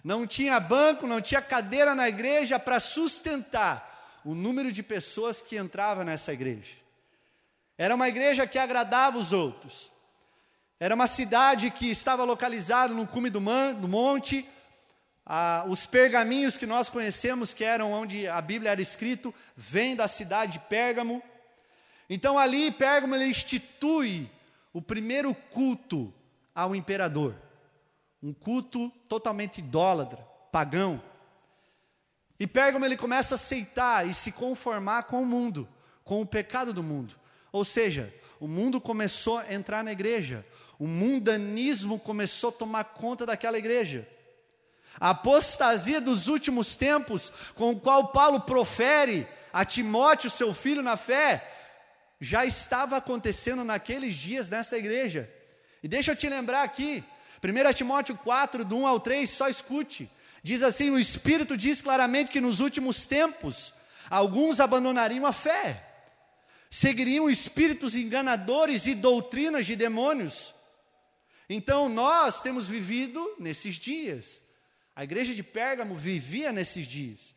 Não 0.02 0.26
tinha 0.26 0.58
banco, 0.58 1.06
não 1.06 1.20
tinha 1.20 1.40
cadeira 1.40 1.94
na 1.94 2.08
igreja 2.08 2.58
para 2.58 2.80
sustentar 2.80 4.20
o 4.24 4.34
número 4.34 4.72
de 4.72 4.82
pessoas 4.82 5.40
que 5.40 5.56
entravam 5.56 6.04
nessa 6.04 6.32
igreja. 6.32 6.76
Era 7.78 7.94
uma 7.94 8.08
igreja 8.08 8.46
que 8.46 8.58
agradava 8.58 9.18
os 9.18 9.32
outros. 9.32 9.90
Era 10.78 10.94
uma 10.94 11.06
cidade 11.06 11.70
que 11.70 11.90
estava 11.90 12.24
localizada 12.24 12.92
no 12.92 13.06
cume 13.06 13.30
do, 13.30 13.40
man, 13.40 13.74
do 13.74 13.86
monte, 13.86 14.48
ah, 15.24 15.64
os 15.68 15.86
pergaminhos 15.86 16.56
que 16.56 16.66
nós 16.66 16.88
conhecemos, 16.88 17.54
que 17.54 17.62
eram 17.62 17.92
onde 17.92 18.26
a 18.26 18.40
Bíblia 18.40 18.72
era 18.72 18.82
escrito, 18.82 19.32
vêm 19.56 19.94
da 19.94 20.08
cidade 20.08 20.54
de 20.54 20.58
Pérgamo. 20.60 21.22
Então 22.14 22.38
ali 22.38 22.70
Pérgamo 22.70 23.14
ele 23.14 23.24
institui 23.24 24.30
o 24.70 24.82
primeiro 24.82 25.34
culto 25.34 26.12
ao 26.54 26.76
imperador. 26.76 27.34
Um 28.22 28.34
culto 28.34 28.90
totalmente 29.08 29.60
idólatra, 29.60 30.18
pagão. 30.52 31.02
E 32.38 32.46
Pérgamo 32.46 32.84
ele 32.84 32.98
começa 32.98 33.34
a 33.34 33.36
aceitar 33.36 34.06
e 34.06 34.12
se 34.12 34.30
conformar 34.30 35.04
com 35.04 35.22
o 35.22 35.26
mundo, 35.26 35.66
com 36.04 36.20
o 36.20 36.26
pecado 36.26 36.70
do 36.70 36.82
mundo. 36.82 37.14
Ou 37.50 37.64
seja, 37.64 38.14
o 38.38 38.46
mundo 38.46 38.78
começou 38.78 39.38
a 39.38 39.50
entrar 39.50 39.82
na 39.82 39.92
igreja, 39.92 40.44
o 40.78 40.86
mundanismo 40.86 41.98
começou 41.98 42.50
a 42.50 42.52
tomar 42.52 42.84
conta 42.84 43.24
daquela 43.24 43.56
igreja. 43.56 44.06
A 45.00 45.10
apostasia 45.10 45.98
dos 45.98 46.28
últimos 46.28 46.76
tempos, 46.76 47.32
com 47.54 47.70
o 47.70 47.80
qual 47.80 48.08
Paulo 48.08 48.40
profere 48.40 49.26
a 49.50 49.64
Timóteo, 49.64 50.28
seu 50.28 50.52
filho 50.52 50.82
na 50.82 50.98
fé, 50.98 51.61
já 52.22 52.46
estava 52.46 52.98
acontecendo 52.98 53.64
naqueles 53.64 54.14
dias 54.14 54.48
nessa 54.48 54.78
igreja. 54.78 55.28
E 55.82 55.88
deixa 55.88 56.12
eu 56.12 56.16
te 56.16 56.28
lembrar 56.28 56.62
aqui, 56.62 57.02
1 57.42 57.72
Timóteo 57.72 58.16
4, 58.16 58.64
do 58.64 58.76
1 58.76 58.86
ao 58.86 59.00
3, 59.00 59.28
só 59.28 59.48
escute. 59.48 60.08
Diz 60.40 60.62
assim: 60.62 60.90
o 60.90 61.00
Espírito 61.00 61.56
diz 61.56 61.82
claramente 61.82 62.30
que 62.30 62.40
nos 62.40 62.60
últimos 62.60 63.06
tempos 63.06 63.74
alguns 64.08 64.60
abandonariam 64.60 65.26
a 65.26 65.32
fé, 65.32 65.84
seguiriam 66.70 67.28
espíritos 67.28 67.96
enganadores 67.96 68.86
e 68.86 68.94
doutrinas 68.94 69.66
de 69.66 69.74
demônios. 69.74 70.54
Então 71.48 71.88
nós 71.88 72.40
temos 72.40 72.68
vivido 72.68 73.34
nesses 73.40 73.74
dias. 73.74 74.40
A 74.94 75.02
igreja 75.02 75.34
de 75.34 75.42
Pérgamo 75.42 75.96
vivia 75.96 76.52
nesses 76.52 76.86
dias. 76.86 77.34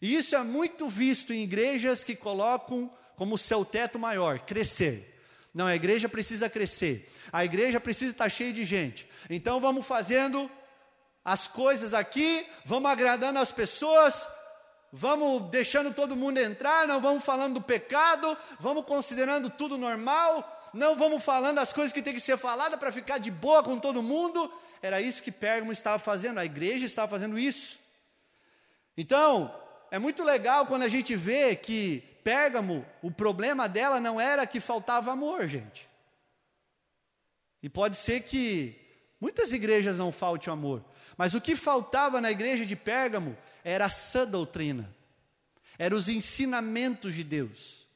E 0.00 0.14
isso 0.14 0.34
é 0.34 0.42
muito 0.42 0.88
visto 0.88 1.34
em 1.34 1.42
igrejas 1.42 2.02
que 2.02 2.16
colocam 2.16 2.90
como 3.20 3.36
seu 3.36 3.66
teto 3.66 3.98
maior 3.98 4.38
crescer. 4.38 5.22
Não, 5.52 5.66
a 5.66 5.76
igreja 5.76 6.08
precisa 6.08 6.48
crescer. 6.48 7.06
A 7.30 7.44
igreja 7.44 7.78
precisa 7.78 8.12
estar 8.12 8.30
cheia 8.30 8.50
de 8.50 8.64
gente. 8.64 9.06
Então 9.28 9.60
vamos 9.60 9.86
fazendo 9.86 10.50
as 11.22 11.46
coisas 11.46 11.92
aqui, 11.92 12.46
vamos 12.64 12.90
agradando 12.90 13.38
as 13.38 13.52
pessoas, 13.52 14.26
vamos 14.90 15.50
deixando 15.50 15.92
todo 15.92 16.16
mundo 16.16 16.38
entrar, 16.38 16.88
não 16.88 16.98
vamos 16.98 17.22
falando 17.22 17.52
do 17.52 17.60
pecado, 17.60 18.34
vamos 18.58 18.86
considerando 18.86 19.50
tudo 19.50 19.76
normal, 19.76 20.70
não 20.72 20.96
vamos 20.96 21.22
falando 21.22 21.58
as 21.58 21.74
coisas 21.74 21.92
que 21.92 22.00
tem 22.00 22.14
que 22.14 22.20
ser 22.20 22.38
falada 22.38 22.78
para 22.78 22.90
ficar 22.90 23.18
de 23.18 23.30
boa 23.30 23.62
com 23.62 23.78
todo 23.78 24.02
mundo. 24.02 24.50
Era 24.80 24.98
isso 24.98 25.22
que 25.22 25.30
Pérgamo 25.30 25.72
estava 25.72 25.98
fazendo, 25.98 26.40
a 26.40 26.44
igreja 26.46 26.86
estava 26.86 27.06
fazendo 27.10 27.38
isso. 27.38 27.78
Então, 28.96 29.54
é 29.90 29.98
muito 29.98 30.24
legal 30.24 30.64
quando 30.64 30.84
a 30.84 30.88
gente 30.88 31.14
vê 31.14 31.54
que 31.54 32.09
Pérgamo, 32.22 32.84
o 33.02 33.10
problema 33.10 33.68
dela 33.68 34.00
não 34.00 34.20
era 34.20 34.46
que 34.46 34.60
faltava 34.60 35.12
amor, 35.12 35.46
gente. 35.46 35.88
E 37.62 37.68
pode 37.68 37.96
ser 37.96 38.22
que 38.22 38.76
muitas 39.20 39.52
igrejas 39.52 39.98
não 39.98 40.12
falte 40.12 40.48
amor, 40.48 40.84
mas 41.16 41.34
o 41.34 41.40
que 41.40 41.54
faltava 41.56 42.20
na 42.20 42.30
igreja 42.30 42.64
de 42.64 42.74
Pérgamo 42.76 43.36
era 43.62 43.86
a 43.86 43.90
sã 43.90 44.26
doutrina, 44.26 44.90
eram 45.78 45.96
os 45.96 46.08
ensinamentos 46.08 47.14
de 47.14 47.24
Deus. 47.24 47.86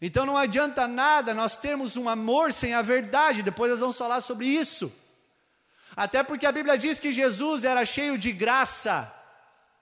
Então 0.00 0.26
não 0.26 0.36
adianta 0.36 0.86
nada 0.86 1.32
nós 1.32 1.56
termos 1.56 1.96
um 1.96 2.08
amor 2.08 2.52
sem 2.52 2.74
a 2.74 2.82
verdade, 2.82 3.42
depois 3.42 3.70
nós 3.70 3.80
vamos 3.80 3.96
falar 3.96 4.20
sobre 4.20 4.46
isso. 4.46 4.92
Até 5.96 6.22
porque 6.22 6.44
a 6.44 6.52
Bíblia 6.52 6.76
diz 6.76 7.00
que 7.00 7.10
Jesus 7.10 7.64
era 7.64 7.84
cheio 7.84 8.18
de 8.18 8.30
graça. 8.30 9.12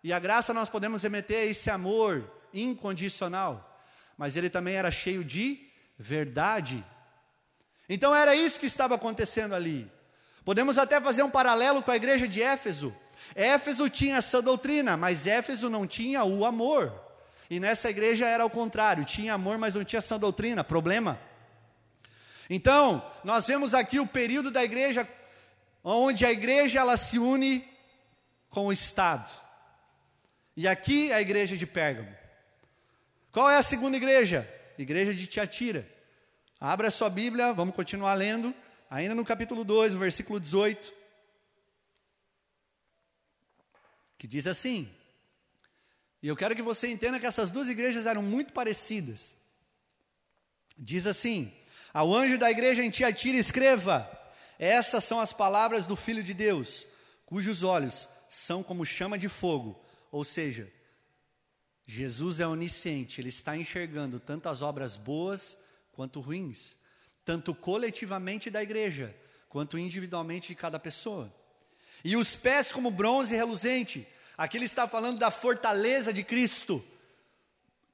E 0.03 0.12
a 0.12 0.19
graça 0.19 0.55
nós 0.55 0.69
podemos 0.69 1.03
remeter 1.03 1.38
a 1.38 1.47
esse 1.47 1.71
amor 1.71 2.31
incondicional. 2.53 3.74
Mas 4.16 4.37
ele 4.37 4.49
também 4.49 4.75
era 4.75 4.90
cheio 4.90 5.25
de 5.25 5.66
verdade. 5.99 6.85
Então 7.88 8.14
era 8.14 8.35
isso 8.35 8.61
que 8.61 8.66
estava 8.66 8.94
acontecendo 8.94 9.54
ali. 9.54 9.90
Podemos 10.44 10.78
até 10.78 11.00
fazer 11.00 11.23
um 11.23 11.30
paralelo 11.30 11.83
com 11.83 11.90
a 11.90 11.97
igreja 11.97 12.28
de 12.28 12.42
Éfeso. 12.42 12.94
Éfeso 13.35 13.88
tinha 13.88 14.16
essa 14.16 14.42
doutrina, 14.42 14.97
mas 14.97 15.26
Éfeso 15.26 15.71
não 15.71 15.87
tinha 15.87 16.23
o 16.25 16.44
amor. 16.44 16.92
E 17.49 17.61
nessa 17.61 17.90
igreja 17.90 18.26
era 18.26 18.44
o 18.44 18.50
contrário, 18.50 19.04
tinha 19.04 19.35
amor, 19.35 19.59
mas 19.59 19.75
não 19.75 19.85
tinha 19.85 19.99
essa 19.99 20.18
doutrina, 20.18 20.64
problema. 20.64 21.18
Então, 22.49 23.04
nós 23.23 23.47
vemos 23.47 23.75
aqui 23.75 23.99
o 23.99 24.06
período 24.06 24.50
da 24.50 24.62
igreja 24.62 25.09
onde 25.83 26.25
a 26.25 26.33
igreja 26.33 26.80
ela 26.80 26.97
se 26.97 27.18
une 27.18 27.66
com 28.49 28.66
o 28.66 28.73
Estado. 28.73 29.30
E 30.56 30.68
aqui 30.68 31.12
a 31.12 31.21
igreja 31.21 31.56
de 31.56 31.66
Pérgamo. 31.66 32.24
Qual 33.35 33.50
é 33.50 33.57
a 33.57 33.62
segunda 33.62 33.97
igreja? 33.97 34.49
Igreja 34.79 35.12
de 35.12 35.26
Tiatira. 35.26 35.85
Abra 36.61 36.87
a 36.87 36.91
sua 36.91 37.11
Bíblia, 37.11 37.53
vamos 37.53 37.75
continuar 37.75 38.14
lendo, 38.14 38.55
ainda 38.88 39.12
no 39.12 39.25
capítulo 39.25 39.64
2, 39.64 39.95
versículo 39.95 40.38
18. 40.38 40.93
Que 44.17 44.29
diz 44.29 44.47
assim: 44.47 44.88
E 46.23 46.29
eu 46.29 46.37
quero 46.37 46.55
que 46.55 46.62
você 46.62 46.87
entenda 46.87 47.19
que 47.19 47.26
essas 47.26 47.50
duas 47.50 47.67
igrejas 47.67 48.07
eram 48.07 48.23
muito 48.23 48.53
parecidas. 48.53 49.37
Diz 50.79 51.05
assim: 51.05 51.53
Ao 51.93 52.14
anjo 52.14 52.38
da 52.38 52.53
igreja 52.53 52.85
em 52.85 52.91
Tiatira, 52.91 53.37
escreva: 53.37 54.09
essas 54.61 55.03
são 55.03 55.19
as 55.19 55.33
palavras 55.33 55.87
do 55.87 55.97
Filho 55.97 56.23
de 56.23 56.35
Deus, 56.35 56.87
cujos 57.26 57.64
olhos 57.64 58.09
são 58.29 58.62
como 58.62 58.87
chama 58.87 59.19
de 59.19 59.29
fogo, 59.29 59.85
ou 60.12 60.23
seja, 60.23 60.73
Jesus 61.87 62.41
é 62.41 62.47
onisciente, 62.47 63.21
ele 63.21 63.29
está 63.29 63.57
enxergando 63.57 64.19
tanto 64.19 64.49
as 64.49 64.62
obras 64.62 64.97
boas 64.97 65.57
quanto 65.93 66.21
ruins, 66.21 66.76
tanto 67.25 67.55
coletivamente 67.55 68.50
da 68.50 68.62
igreja, 68.62 69.14
quanto 69.49 69.79
individualmente 69.79 70.49
de 70.49 70.55
cada 70.55 70.79
pessoa. 70.79 71.33
E 72.03 72.17
os 72.17 72.35
pés 72.35 72.73
como 72.73 72.91
bronze 72.91 73.35
reluzente, 73.35 74.07
aqui 74.37 74.57
ele 74.57 74.64
está 74.64 74.88
falando 74.88 75.19
da 75.19 75.31
fortaleza 75.31 76.12
de 76.12 76.25
Cristo. 76.25 76.85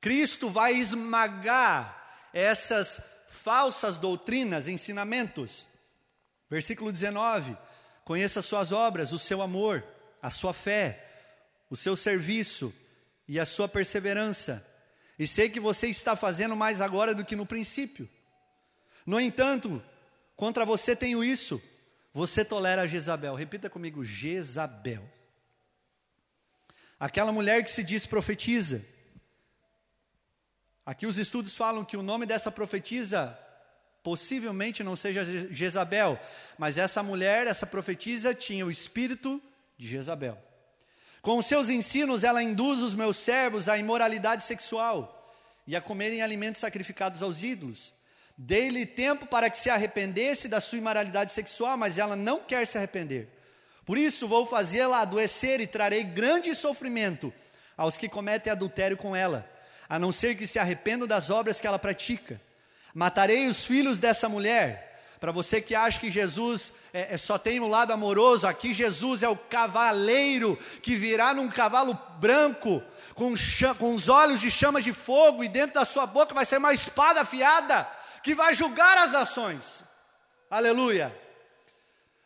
Cristo 0.00 0.49
vai 0.49 0.75
esmagar 0.75 2.28
essas 2.32 3.02
falsas 3.28 3.99
doutrinas, 3.99 4.68
ensinamentos. 4.68 5.66
Versículo 6.49 6.92
19: 6.92 7.56
Conheça 8.04 8.40
as 8.40 8.47
suas 8.47 8.73
obras, 8.73 9.12
o 9.12 9.18
seu 9.18 9.42
amor, 9.42 9.85
a 10.23 10.30
sua 10.30 10.52
fé, 10.52 11.06
o 11.68 11.76
seu 11.76 11.94
serviço 11.97 12.73
e 13.30 13.38
a 13.38 13.44
sua 13.44 13.68
perseverança. 13.68 14.66
E 15.16 15.25
sei 15.25 15.49
que 15.49 15.60
você 15.60 15.87
está 15.87 16.16
fazendo 16.16 16.56
mais 16.56 16.80
agora 16.80 17.14
do 17.14 17.25
que 17.25 17.37
no 17.37 17.46
princípio. 17.46 18.10
No 19.06 19.20
entanto, 19.20 19.80
contra 20.34 20.64
você 20.64 20.96
tenho 20.96 21.22
isso: 21.22 21.62
você 22.12 22.44
tolera 22.44 22.88
Jezabel. 22.88 23.37
Repita 23.37 23.70
comigo: 23.70 24.04
Jezabel. 24.04 25.08
Aquela 26.99 27.30
mulher 27.30 27.62
que 27.62 27.70
se 27.70 27.84
diz 27.84 28.04
profetiza. 28.04 28.84
Aqui 30.84 31.06
os 31.06 31.16
estudos 31.16 31.56
falam 31.56 31.84
que 31.84 31.96
o 31.96 32.02
nome 32.02 32.26
dessa 32.26 32.50
profetisa 32.50 33.38
Possivelmente 34.02 34.82
não 34.82 34.96
seja 34.96 35.22
Jezabel, 35.52 36.18
mas 36.56 36.78
essa 36.78 37.02
mulher, 37.02 37.46
essa 37.46 37.66
profetisa, 37.66 38.34
tinha 38.34 38.64
o 38.64 38.70
espírito 38.70 39.42
de 39.76 39.87
Jezabel. 39.87 40.42
Com 41.22 41.38
os 41.38 41.46
seus 41.46 41.68
ensinos, 41.68 42.24
ela 42.24 42.42
induz 42.42 42.80
os 42.80 42.94
meus 42.94 43.16
servos 43.16 43.68
à 43.68 43.76
imoralidade 43.76 44.42
sexual 44.42 45.34
e 45.66 45.76
a 45.76 45.80
comerem 45.80 46.22
alimentos 46.22 46.60
sacrificados 46.60 47.22
aos 47.22 47.42
ídolos. 47.42 47.92
Dei-lhe 48.36 48.86
tempo 48.86 49.26
para 49.26 49.50
que 49.50 49.58
se 49.58 49.68
arrependesse 49.68 50.48
da 50.48 50.60
sua 50.60 50.78
imoralidade 50.78 51.30
sexual, 51.32 51.76
mas 51.76 51.98
ela 51.98 52.16
não 52.16 52.40
quer 52.40 52.66
se 52.66 52.78
arrepender. 52.78 53.28
Por 53.84 53.98
isso 53.98 54.26
vou 54.26 54.46
fazê-la 54.46 55.00
adoecer 55.00 55.60
e 55.60 55.66
trarei 55.66 56.02
grande 56.02 56.54
sofrimento 56.54 57.32
aos 57.76 57.98
que 57.98 58.08
cometem 58.08 58.50
adultério 58.50 58.96
com 58.96 59.14
ela, 59.14 59.50
a 59.88 59.98
não 59.98 60.12
ser 60.12 60.36
que 60.36 60.46
se 60.46 60.58
arrependam 60.58 61.06
das 61.06 61.28
obras 61.28 61.60
que 61.60 61.66
ela 61.66 61.78
pratica. 61.78 62.40
Matarei 62.94 63.46
os 63.46 63.64
filhos 63.64 63.98
dessa 63.98 64.28
mulher. 64.28 64.89
Para 65.20 65.32
você 65.32 65.60
que 65.60 65.74
acha 65.74 66.00
que 66.00 66.10
Jesus 66.10 66.72
é, 66.94 67.12
é, 67.14 67.16
só 67.18 67.36
tem 67.36 67.60
um 67.60 67.68
lado 67.68 67.92
amoroso, 67.92 68.46
aqui 68.46 68.72
Jesus 68.72 69.22
é 69.22 69.28
o 69.28 69.36
cavaleiro 69.36 70.58
que 70.82 70.96
virá 70.96 71.34
num 71.34 71.50
cavalo 71.50 71.92
branco, 72.18 72.82
com, 73.14 73.34
com 73.78 73.94
os 73.94 74.08
olhos 74.08 74.40
de 74.40 74.50
chamas 74.50 74.82
de 74.82 74.94
fogo, 74.94 75.44
e 75.44 75.48
dentro 75.48 75.74
da 75.74 75.84
sua 75.84 76.06
boca 76.06 76.32
vai 76.32 76.46
ser 76.46 76.56
uma 76.56 76.72
espada 76.72 77.20
afiada 77.20 77.86
que 78.22 78.34
vai 78.34 78.54
julgar 78.54 78.96
as 78.96 79.12
nações. 79.12 79.84
Aleluia. 80.50 81.14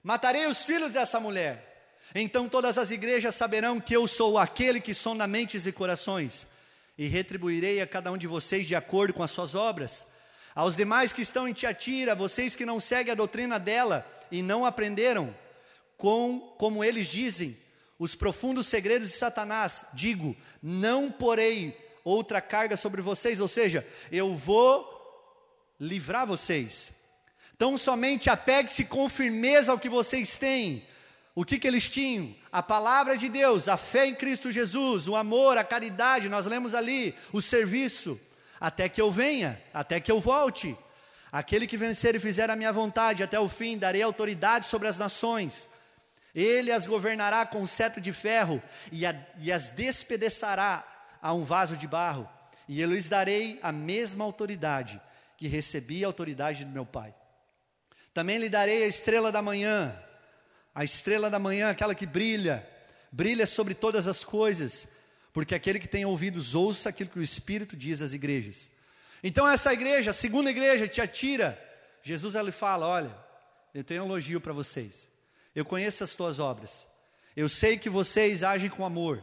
Matarei 0.00 0.46
os 0.46 0.64
filhos 0.64 0.92
dessa 0.92 1.18
mulher. 1.18 1.96
Então 2.14 2.48
todas 2.48 2.78
as 2.78 2.92
igrejas 2.92 3.34
saberão 3.34 3.80
que 3.80 3.96
eu 3.96 4.06
sou 4.06 4.38
aquele 4.38 4.80
que 4.80 4.94
sonda 4.94 5.26
mentes 5.26 5.66
e 5.66 5.72
corações, 5.72 6.46
e 6.96 7.08
retribuirei 7.08 7.80
a 7.80 7.88
cada 7.88 8.12
um 8.12 8.16
de 8.16 8.28
vocês 8.28 8.68
de 8.68 8.76
acordo 8.76 9.12
com 9.12 9.22
as 9.24 9.32
suas 9.32 9.56
obras. 9.56 10.06
Aos 10.54 10.76
demais 10.76 11.12
que 11.12 11.22
estão 11.22 11.48
em 11.48 11.52
Tiatira, 11.52 12.14
vocês 12.14 12.54
que 12.54 12.64
não 12.64 12.78
seguem 12.78 13.12
a 13.12 13.16
doutrina 13.16 13.58
dela 13.58 14.06
e 14.30 14.40
não 14.40 14.64
aprenderam, 14.64 15.34
com, 15.96 16.38
como 16.58 16.84
eles 16.84 17.08
dizem, 17.08 17.58
os 17.98 18.14
profundos 18.14 18.66
segredos 18.66 19.08
de 19.08 19.14
Satanás, 19.14 19.84
digo: 19.92 20.36
não 20.62 21.10
porei 21.10 21.76
outra 22.04 22.40
carga 22.40 22.76
sobre 22.76 23.02
vocês, 23.02 23.40
ou 23.40 23.48
seja, 23.48 23.86
eu 24.12 24.36
vou 24.36 24.90
livrar 25.80 26.26
vocês. 26.26 26.92
Então 27.56 27.78
somente 27.78 28.30
apegue-se 28.30 28.84
com 28.84 29.08
firmeza 29.08 29.72
ao 29.72 29.78
que 29.78 29.88
vocês 29.88 30.36
têm. 30.36 30.84
O 31.34 31.44
que, 31.44 31.58
que 31.58 31.66
eles 31.66 31.88
tinham? 31.88 32.34
A 32.52 32.62
palavra 32.62 33.16
de 33.16 33.28
Deus, 33.28 33.68
a 33.68 33.76
fé 33.76 34.06
em 34.06 34.14
Cristo 34.14 34.52
Jesus, 34.52 35.08
o 35.08 35.16
amor, 35.16 35.58
a 35.58 35.64
caridade, 35.64 36.28
nós 36.28 36.46
lemos 36.46 36.74
ali, 36.76 37.12
o 37.32 37.42
serviço, 37.42 38.20
até 38.60 38.88
que 38.88 39.00
eu 39.00 39.10
venha, 39.10 39.60
até 39.72 40.00
que 40.00 40.10
eu 40.10 40.20
volte. 40.20 40.76
Aquele 41.30 41.66
que 41.66 41.76
vencer 41.76 42.14
e 42.14 42.20
fizer 42.20 42.50
a 42.50 42.56
minha 42.56 42.72
vontade 42.72 43.22
até 43.22 43.38
o 43.38 43.48
fim, 43.48 43.76
darei 43.76 44.02
autoridade 44.02 44.66
sobre 44.66 44.88
as 44.88 44.96
nações. 44.96 45.68
Ele 46.34 46.72
as 46.72 46.86
governará 46.86 47.46
com 47.46 47.60
um 47.60 47.66
cetro 47.66 48.00
de 48.00 48.12
ferro 48.12 48.62
e, 48.90 49.06
a, 49.06 49.14
e 49.38 49.52
as 49.52 49.68
despedaçará 49.68 50.84
a 51.20 51.32
um 51.32 51.44
vaso 51.44 51.76
de 51.76 51.86
barro. 51.86 52.28
E 52.68 52.80
eu 52.80 52.90
lhes 52.90 53.08
darei 53.08 53.58
a 53.62 53.70
mesma 53.70 54.24
autoridade 54.24 55.00
que 55.36 55.48
recebi 55.48 56.04
a 56.04 56.08
autoridade 56.08 56.64
do 56.64 56.70
meu 56.70 56.86
Pai. 56.86 57.14
Também 58.12 58.38
lhe 58.38 58.48
darei 58.48 58.84
a 58.84 58.86
estrela 58.86 59.32
da 59.32 59.42
manhã, 59.42 59.96
a 60.74 60.84
estrela 60.84 61.28
da 61.28 61.38
manhã, 61.38 61.70
aquela 61.70 61.94
que 61.94 62.06
brilha, 62.06 62.66
brilha 63.10 63.46
sobre 63.46 63.74
todas 63.74 64.08
as 64.08 64.24
coisas, 64.24 64.88
porque 65.34 65.52
aquele 65.52 65.80
que 65.80 65.88
tem 65.88 66.04
ouvidos 66.04 66.54
ouça 66.54 66.88
aquilo 66.88 67.10
que 67.10 67.18
o 67.18 67.22
Espírito 67.22 67.76
diz 67.76 68.00
às 68.00 68.12
igrejas. 68.12 68.70
Então 69.20 69.46
essa 69.46 69.72
igreja, 69.72 70.12
a 70.12 70.14
segunda 70.14 70.48
igreja, 70.48 70.86
te 70.86 71.00
atira. 71.00 71.60
Jesus 72.04 72.36
ele 72.36 72.52
fala: 72.52 72.86
Olha, 72.86 73.14
eu 73.74 73.82
tenho 73.82 74.04
um 74.04 74.06
elogio 74.06 74.40
para 74.40 74.52
vocês. 74.52 75.10
Eu 75.52 75.64
conheço 75.64 76.04
as 76.04 76.14
tuas 76.14 76.38
obras. 76.38 76.86
Eu 77.36 77.48
sei 77.48 77.76
que 77.76 77.90
vocês 77.90 78.44
agem 78.44 78.70
com 78.70 78.86
amor, 78.86 79.20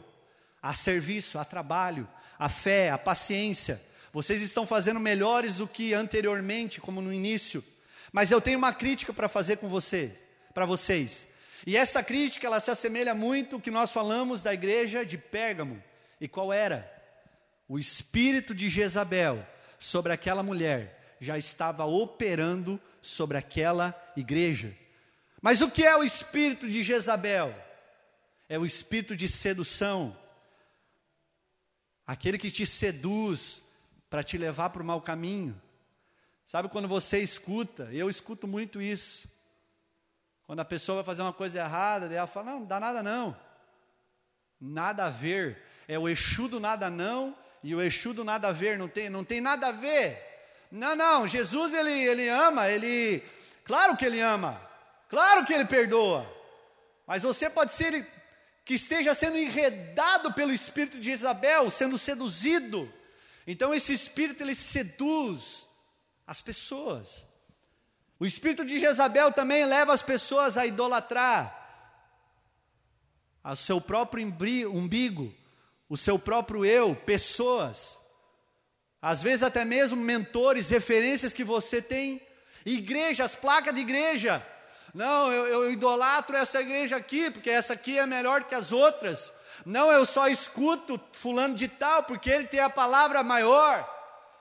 a 0.62 0.74
serviço, 0.74 1.40
a 1.40 1.46
trabalho, 1.46 2.06
a 2.38 2.50
fé, 2.50 2.90
a 2.90 2.98
paciência. 2.98 3.82
Vocês 4.12 4.42
estão 4.42 4.68
fazendo 4.68 5.00
melhores 5.00 5.58
do 5.58 5.68
que 5.68 5.94
anteriormente, 5.94 6.82
como 6.82 7.00
no 7.00 7.14
início. 7.14 7.64
Mas 8.12 8.32
eu 8.32 8.42
tenho 8.42 8.58
uma 8.58 8.74
crítica 8.74 9.14
para 9.14 9.30
fazer 9.30 9.60
com 9.60 9.70
vocês, 9.70 10.22
para 10.54 10.66
vocês. 10.66 11.26
E 11.66 11.78
essa 11.78 12.04
crítica 12.04 12.48
ela 12.48 12.60
se 12.60 12.70
assemelha 12.70 13.16
muito 13.16 13.56
ao 13.56 13.62
que 13.62 13.72
nós 13.72 13.94
falamos 13.94 14.44
da 14.44 14.54
igreja 14.54 15.06
de 15.06 15.18
Pérgamo. 15.18 15.82
E 16.22 16.28
qual 16.28 16.54
era? 16.54 16.88
O 17.68 17.80
espírito 17.80 18.54
de 18.54 18.70
Jezabel 18.70 19.42
sobre 19.80 20.14
aquela 20.14 20.44
mulher 20.44 21.16
já 21.20 21.36
estava 21.36 21.84
operando 21.84 22.80
sobre 23.02 23.38
aquela 23.38 24.00
igreja. 24.16 24.78
Mas 25.42 25.62
o 25.62 25.72
que 25.72 25.84
é 25.84 25.98
o 25.98 26.04
espírito 26.04 26.70
de 26.70 26.84
Jezabel? 26.84 27.56
É 28.48 28.60
o 28.60 28.66
espírito 28.66 29.16
de 29.16 29.28
sedução. 29.28 30.16
Aquele 32.06 32.38
que 32.38 32.52
te 32.52 32.68
seduz 32.68 33.64
para 34.08 34.24
te 34.24 34.38
levar 34.38 34.70
para 34.70 34.84
o 34.84 34.86
mau 34.86 35.02
caminho. 35.02 35.60
Sabe 36.46 36.70
quando 36.70 36.88
você 36.88 37.20
escuta, 37.20 37.90
eu 37.92 38.10
escuto 38.10 38.48
muito 38.48 38.80
isso. 38.80 39.28
Quando 40.44 40.60
a 40.60 40.66
pessoa 40.66 40.98
vai 40.98 41.06
fazer 41.06 41.24
uma 41.24 41.34
coisa 41.34 41.60
errada, 41.60 42.14
ela 42.14 42.28
fala: 42.28 42.52
Não, 42.52 42.60
não 42.60 42.66
dá 42.68 42.80
nada 42.80 43.02
não. 43.02 43.36
Nada 44.60 45.06
a 45.06 45.10
ver. 45.10 45.71
É 45.88 45.98
o 45.98 46.08
Exu 46.08 46.48
do 46.48 46.60
nada 46.60 46.90
não 46.90 47.36
e 47.64 47.76
o 47.76 47.82
Exu 47.82 48.14
do 48.14 48.24
nada 48.24 48.50
a 48.50 48.52
ver. 48.52 48.78
Não 48.78 48.88
tem, 48.88 49.10
não 49.10 49.24
tem 49.24 49.42
nada 49.42 49.68
a 49.68 49.72
ver. 49.72 50.18
Não, 50.72 50.96
não. 50.96 51.28
Jesus 51.28 51.74
ele, 51.74 51.92
ele 51.92 52.30
ama, 52.30 52.70
ele. 52.70 53.24
Claro 53.64 53.96
que 53.96 54.06
ele 54.06 54.20
ama. 54.20 54.62
Claro 55.10 55.46
que 55.46 55.54
ele 55.54 55.66
perdoa. 55.66 56.26
Mas 57.06 57.24
você 57.24 57.50
pode 57.50 57.74
ser 57.74 58.08
que 58.64 58.74
esteja 58.74 59.14
sendo 59.14 59.38
enredado 59.38 60.34
pelo 60.34 60.54
espírito 60.54 61.00
de 61.00 61.12
Isabel, 61.12 61.70
sendo 61.70 61.98
seduzido. 61.98 62.92
Então 63.46 63.74
esse 63.74 63.92
espírito 63.92 64.44
ele 64.44 64.56
seduz 64.56 65.68
as 66.26 66.40
pessoas. 66.40 67.26
O 68.20 68.26
espírito 68.26 68.64
de 68.64 68.80
Jezabel 68.80 69.32
também 69.32 69.66
leva 69.66 69.92
as 69.94 70.02
pessoas 70.02 70.58
a 70.58 70.66
idolatrar 70.66 71.58
ao 73.44 73.56
seu 73.56 73.82
próprio 73.82 74.28
umbigo, 74.72 75.36
o 75.92 75.98
seu 75.98 76.18
próprio 76.18 76.64
eu, 76.64 76.96
pessoas. 76.96 78.00
Às 79.02 79.22
vezes 79.22 79.44
até 79.44 79.66
mesmo 79.66 80.00
mentores, 80.00 80.70
referências 80.70 81.34
que 81.34 81.44
você 81.44 81.82
tem, 81.82 82.26
igrejas, 82.66 83.36
placa 83.36 83.74
de 83.74 83.82
igreja. 83.82 84.42
Não, 84.94 85.30
eu, 85.34 85.48
eu 85.48 85.70
idolatro 85.70 86.38
essa 86.38 86.62
igreja 86.62 86.96
aqui, 86.96 87.30
porque 87.30 87.50
essa 87.50 87.74
aqui 87.74 88.00
é 88.00 88.06
melhor 88.06 88.46
que 88.46 88.56
as 88.56 88.72
outras. 88.72 89.34
Não, 89.66 89.92
eu 89.92 90.06
só 90.06 90.30
escuto 90.30 90.98
fulano 91.12 91.56
de 91.56 91.68
tal, 91.68 92.04
porque 92.04 92.30
ele 92.30 92.48
tem 92.48 92.62
a 92.62 92.70
palavra 92.70 93.22
maior. 93.22 93.86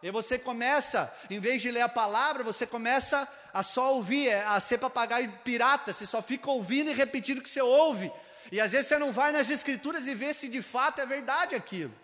E 0.05 0.09
você 0.13 0.39
começa, 0.39 1.13
em 1.29 1.41
vez 1.41 1.61
de 1.61 1.73
ler 1.73 1.81
a 1.81 1.89
palavra, 1.89 2.45
você 2.45 2.65
começa 2.65 3.27
a 3.53 3.65
só 3.65 3.93
ouvir, 3.93 4.29
é, 4.29 4.45
a 4.45 4.61
ser 4.61 4.79
papagaio 4.79 5.33
pirata, 5.43 5.93
você 5.93 6.07
só 6.07 6.23
fica 6.23 6.49
ouvindo 6.49 6.91
e 6.91 6.95
repetindo 6.95 7.39
o 7.39 7.43
que 7.43 7.51
você 7.51 7.61
ouve. 7.61 8.13
E 8.51 8.61
às 8.61 8.73
vezes 8.73 8.89
você 8.89 8.99
não 8.99 9.13
vai 9.13 9.33
nas 9.33 9.49
escrituras 9.49 10.07
e 10.07 10.15
vê 10.15 10.33
se 10.33 10.49
de 10.49 10.61
fato 10.63 11.01
é 11.01 11.07
verdade 11.07 11.55
aquilo. 11.55 11.95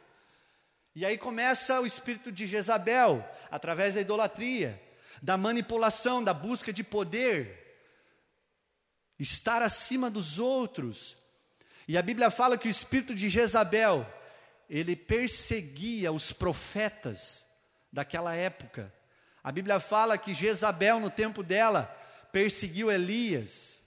E 0.94 1.04
aí 1.04 1.18
começa 1.18 1.80
o 1.80 1.87
espírito 1.87 2.32
de 2.32 2.46
Jezabel, 2.46 3.22
através 3.50 3.94
da 3.94 4.00
idolatria, 4.00 4.80
da 5.20 5.37
manipulação, 5.37 6.24
da 6.24 6.32
busca 6.32 6.72
de 6.72 6.82
poder, 6.82 7.64
estar 9.18 9.62
acima 9.62 10.11
dos 10.11 10.38
outros. 10.38 11.16
E 11.88 11.98
a 11.98 12.02
Bíblia 12.02 12.30
fala 12.30 12.56
que 12.56 12.68
o 12.68 12.70
espírito 12.70 13.14
de 13.14 13.28
Jezabel, 13.28 14.06
ele 14.70 14.96
perseguia 14.96 16.11
os 16.11 16.32
profetas 16.32 17.46
daquela 17.92 18.35
época. 18.35 18.92
A 19.42 19.52
Bíblia 19.52 19.78
fala 19.78 20.18
que 20.18 20.35
Jezabel, 20.35 20.98
no 20.98 21.11
tempo 21.11 21.42
dela, 21.42 21.85
perseguiu 22.32 22.90
Elias. 22.90 23.80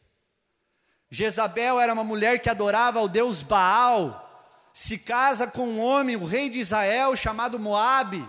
Jezabel 1.11 1.79
era 1.79 1.93
uma 1.93 2.03
mulher 2.03 2.39
que 2.39 2.49
adorava 2.49 2.99
ao 2.99 3.07
deus 3.07 3.41
Baal, 3.41 4.25
se 4.73 4.97
casa 4.97 5.47
com 5.47 5.67
um 5.67 5.81
homem, 5.81 6.15
o 6.15 6.25
rei 6.25 6.49
de 6.49 6.59
Israel, 6.59 7.15
chamado 7.15 7.59
Moabe, 7.59 8.25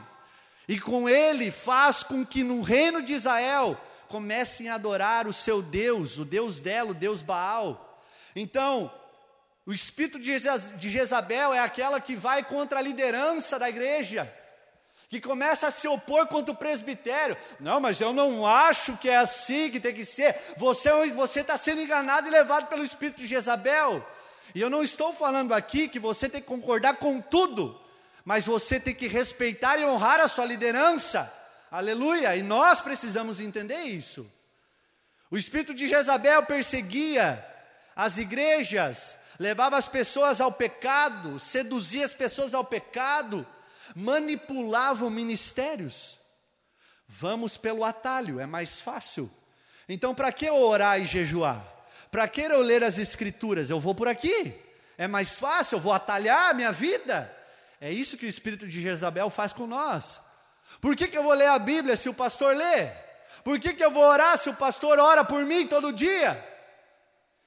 e 0.66 0.80
com 0.80 1.08
ele 1.08 1.50
faz 1.50 2.02
com 2.02 2.24
que 2.24 2.42
no 2.42 2.62
reino 2.62 3.02
de 3.02 3.12
Israel 3.12 3.78
comecem 4.08 4.68
a 4.68 4.74
adorar 4.74 5.26
o 5.26 5.32
seu 5.32 5.60
Deus, 5.60 6.18
o 6.18 6.24
Deus 6.24 6.60
dela, 6.60 6.90
o 6.90 6.94
Deus 6.94 7.22
Baal. 7.22 8.02
Então, 8.34 8.92
o 9.66 9.72
espírito 9.72 10.18
de 10.18 10.90
Jezabel 10.90 11.52
é 11.52 11.58
aquela 11.58 12.00
que 12.00 12.16
vai 12.16 12.42
contra 12.42 12.78
a 12.78 12.82
liderança 12.82 13.58
da 13.58 13.68
igreja 13.68 14.32
que 15.10 15.20
começa 15.20 15.66
a 15.66 15.70
se 15.72 15.88
opor 15.88 16.28
contra 16.28 16.52
o 16.52 16.56
presbitério. 16.56 17.36
Não, 17.58 17.80
mas 17.80 18.00
eu 18.00 18.12
não 18.12 18.46
acho 18.46 18.96
que 18.96 19.08
é 19.08 19.16
assim 19.16 19.68
que 19.68 19.80
tem 19.80 19.92
que 19.92 20.04
ser. 20.04 20.36
Você 20.56 21.40
está 21.40 21.58
sendo 21.58 21.82
enganado 21.82 22.28
e 22.28 22.30
levado 22.30 22.68
pelo 22.68 22.84
espírito 22.84 23.20
de 23.20 23.26
Jezabel. 23.26 24.08
E 24.54 24.60
eu 24.60 24.70
não 24.70 24.84
estou 24.84 25.12
falando 25.12 25.52
aqui 25.52 25.88
que 25.88 25.98
você 25.98 26.28
tem 26.28 26.40
que 26.40 26.46
concordar 26.46 26.94
com 26.94 27.20
tudo, 27.20 27.78
mas 28.24 28.46
você 28.46 28.78
tem 28.78 28.94
que 28.94 29.08
respeitar 29.08 29.78
e 29.78 29.84
honrar 29.84 30.20
a 30.20 30.28
sua 30.28 30.44
liderança. 30.44 31.32
Aleluia! 31.72 32.36
E 32.36 32.42
nós 32.42 32.80
precisamos 32.80 33.40
entender 33.40 33.82
isso. 33.82 34.30
O 35.28 35.36
espírito 35.36 35.74
de 35.74 35.88
Jezabel 35.88 36.44
perseguia 36.44 37.44
as 37.96 38.16
igrejas, 38.16 39.18
levava 39.40 39.76
as 39.76 39.88
pessoas 39.88 40.40
ao 40.40 40.52
pecado, 40.52 41.40
seduzia 41.40 42.04
as 42.04 42.14
pessoas 42.14 42.54
ao 42.54 42.64
pecado 42.64 43.44
manipulavam 43.94 45.10
ministérios. 45.10 46.18
Vamos 47.06 47.56
pelo 47.56 47.84
atalho, 47.84 48.38
é 48.38 48.46
mais 48.46 48.80
fácil. 48.80 49.30
Então, 49.88 50.14
para 50.14 50.30
que 50.32 50.48
orar 50.50 51.00
e 51.00 51.06
jejuar? 51.06 51.66
Para 52.10 52.28
que 52.28 52.42
eu 52.42 52.60
ler 52.60 52.84
as 52.84 52.98
Escrituras? 52.98 53.70
Eu 53.70 53.80
vou 53.80 53.94
por 53.94 54.08
aqui. 54.08 54.54
É 54.96 55.08
mais 55.08 55.34
fácil, 55.34 55.76
eu 55.76 55.80
vou 55.80 55.92
atalhar 55.92 56.50
a 56.50 56.54
minha 56.54 56.70
vida. 56.70 57.34
É 57.80 57.90
isso 57.90 58.16
que 58.16 58.26
o 58.26 58.28
espírito 58.28 58.68
de 58.68 58.80
Jezabel 58.80 59.30
faz 59.30 59.52
com 59.52 59.66
nós. 59.66 60.20
Por 60.80 60.94
que, 60.94 61.08
que 61.08 61.18
eu 61.18 61.22
vou 61.22 61.32
ler 61.32 61.48
a 61.48 61.58
Bíblia 61.58 61.96
se 61.96 62.08
o 62.08 62.14
pastor 62.14 62.54
lê? 62.54 62.92
Por 63.42 63.58
que, 63.58 63.72
que 63.72 63.84
eu 63.84 63.90
vou 63.90 64.04
orar 64.04 64.36
se 64.36 64.50
o 64.50 64.54
pastor 64.54 64.98
ora 64.98 65.24
por 65.24 65.44
mim 65.44 65.66
todo 65.66 65.92
dia? 65.92 66.46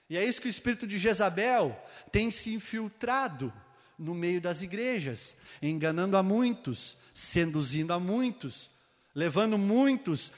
E 0.10 0.18
é 0.18 0.24
isso 0.24 0.42
que 0.42 0.48
o 0.48 0.50
espírito 0.50 0.86
de 0.86 0.98
Jezabel 0.98 1.80
tem 2.12 2.32
se 2.32 2.54
infiltrado 2.54 3.54
no 3.98 4.14
meio 4.14 4.42
das 4.42 4.62
igrejas, 4.62 5.38
enganando 5.62 6.18
a 6.18 6.24
muitos, 6.24 6.98
seduzindo 7.14 7.94
a 7.94 8.00
muitos, 8.00 8.70
levando 9.14 9.58
muitos 9.58 10.32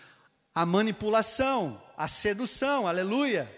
à 0.53 0.65
manipulação, 0.65 1.81
à 1.97 2.07
sedução, 2.07 2.87
aleluia. 2.87 3.51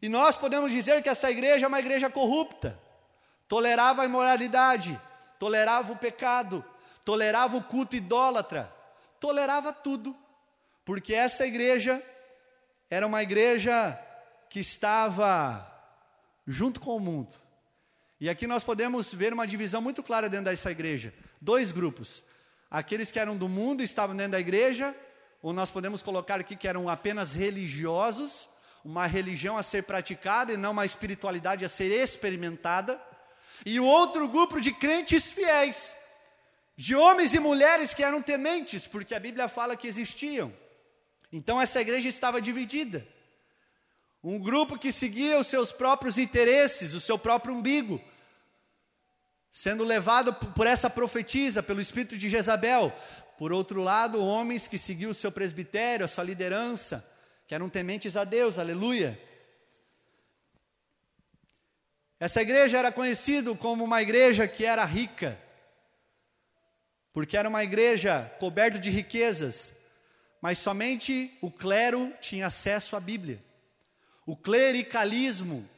E 0.00 0.08
nós 0.08 0.36
podemos 0.36 0.72
dizer 0.72 1.02
que 1.02 1.08
essa 1.08 1.30
igreja 1.30 1.66
é 1.66 1.68
uma 1.68 1.80
igreja 1.80 2.10
corrupta, 2.10 2.78
tolerava 3.46 4.02
a 4.02 4.04
imoralidade, 4.04 5.00
tolerava 5.38 5.92
o 5.92 5.96
pecado, 5.96 6.64
tolerava 7.04 7.56
o 7.56 7.62
culto 7.62 7.96
idólatra, 7.96 8.72
tolerava 9.20 9.72
tudo, 9.72 10.16
porque 10.84 11.14
essa 11.14 11.46
igreja 11.46 12.02
era 12.90 13.06
uma 13.06 13.22
igreja 13.22 13.98
que 14.50 14.60
estava 14.60 15.66
junto 16.46 16.80
com 16.80 16.96
o 16.96 17.00
mundo. 17.00 17.40
E 18.22 18.30
aqui 18.30 18.46
nós 18.46 18.62
podemos 18.62 19.12
ver 19.12 19.32
uma 19.32 19.48
divisão 19.48 19.82
muito 19.82 20.00
clara 20.00 20.28
dentro 20.28 20.44
dessa 20.44 20.70
igreja: 20.70 21.12
dois 21.40 21.72
grupos. 21.72 22.22
Aqueles 22.70 23.10
que 23.10 23.18
eram 23.18 23.36
do 23.36 23.48
mundo 23.48 23.82
estavam 23.82 24.14
dentro 24.14 24.30
da 24.30 24.38
igreja, 24.38 24.94
ou 25.42 25.52
nós 25.52 25.72
podemos 25.72 26.02
colocar 26.02 26.38
aqui 26.38 26.54
que 26.54 26.68
eram 26.68 26.88
apenas 26.88 27.34
religiosos, 27.34 28.48
uma 28.84 29.08
religião 29.08 29.58
a 29.58 29.62
ser 29.64 29.82
praticada 29.82 30.52
e 30.52 30.56
não 30.56 30.70
uma 30.70 30.86
espiritualidade 30.86 31.64
a 31.64 31.68
ser 31.68 31.90
experimentada. 31.90 33.02
E 33.66 33.80
o 33.80 33.84
outro 33.84 34.28
grupo 34.28 34.60
de 34.60 34.70
crentes 34.70 35.26
fiéis, 35.26 35.96
de 36.76 36.94
homens 36.94 37.34
e 37.34 37.40
mulheres 37.40 37.92
que 37.92 38.04
eram 38.04 38.22
tementes, 38.22 38.86
porque 38.86 39.16
a 39.16 39.20
Bíblia 39.20 39.48
fala 39.48 39.76
que 39.76 39.88
existiam. 39.88 40.52
Então 41.32 41.60
essa 41.60 41.80
igreja 41.80 42.08
estava 42.08 42.40
dividida. 42.40 43.04
Um 44.22 44.38
grupo 44.38 44.78
que 44.78 44.92
seguia 44.92 45.40
os 45.40 45.48
seus 45.48 45.72
próprios 45.72 46.16
interesses, 46.18 46.94
o 46.94 47.00
seu 47.00 47.18
próprio 47.18 47.52
umbigo, 47.52 48.00
sendo 49.52 49.84
levado 49.84 50.32
por 50.32 50.66
essa 50.66 50.88
profetisa, 50.88 51.62
pelo 51.62 51.80
espírito 51.80 52.16
de 52.16 52.30
Jezabel. 52.30 52.90
Por 53.36 53.52
outro 53.52 53.82
lado, 53.82 54.24
homens 54.24 54.66
que 54.66 54.78
seguiam 54.78 55.10
o 55.10 55.14
seu 55.14 55.30
presbitério, 55.30 56.04
a 56.04 56.08
sua 56.08 56.24
liderança, 56.24 57.06
que 57.46 57.54
eram 57.54 57.68
tementes 57.68 58.16
a 58.16 58.24
Deus, 58.24 58.58
aleluia. 58.58 59.20
Essa 62.18 62.40
igreja 62.40 62.78
era 62.78 62.90
conhecida 62.90 63.54
como 63.54 63.84
uma 63.84 64.00
igreja 64.00 64.48
que 64.48 64.64
era 64.64 64.84
rica, 64.84 65.38
porque 67.12 67.36
era 67.36 67.48
uma 67.48 67.62
igreja 67.62 68.32
coberta 68.38 68.78
de 68.78 68.88
riquezas, 68.88 69.74
mas 70.40 70.56
somente 70.56 71.36
o 71.42 71.50
clero 71.50 72.12
tinha 72.20 72.46
acesso 72.46 72.96
à 72.96 73.00
Bíblia. 73.00 73.44
O 74.24 74.36
clericalismo 74.36 75.68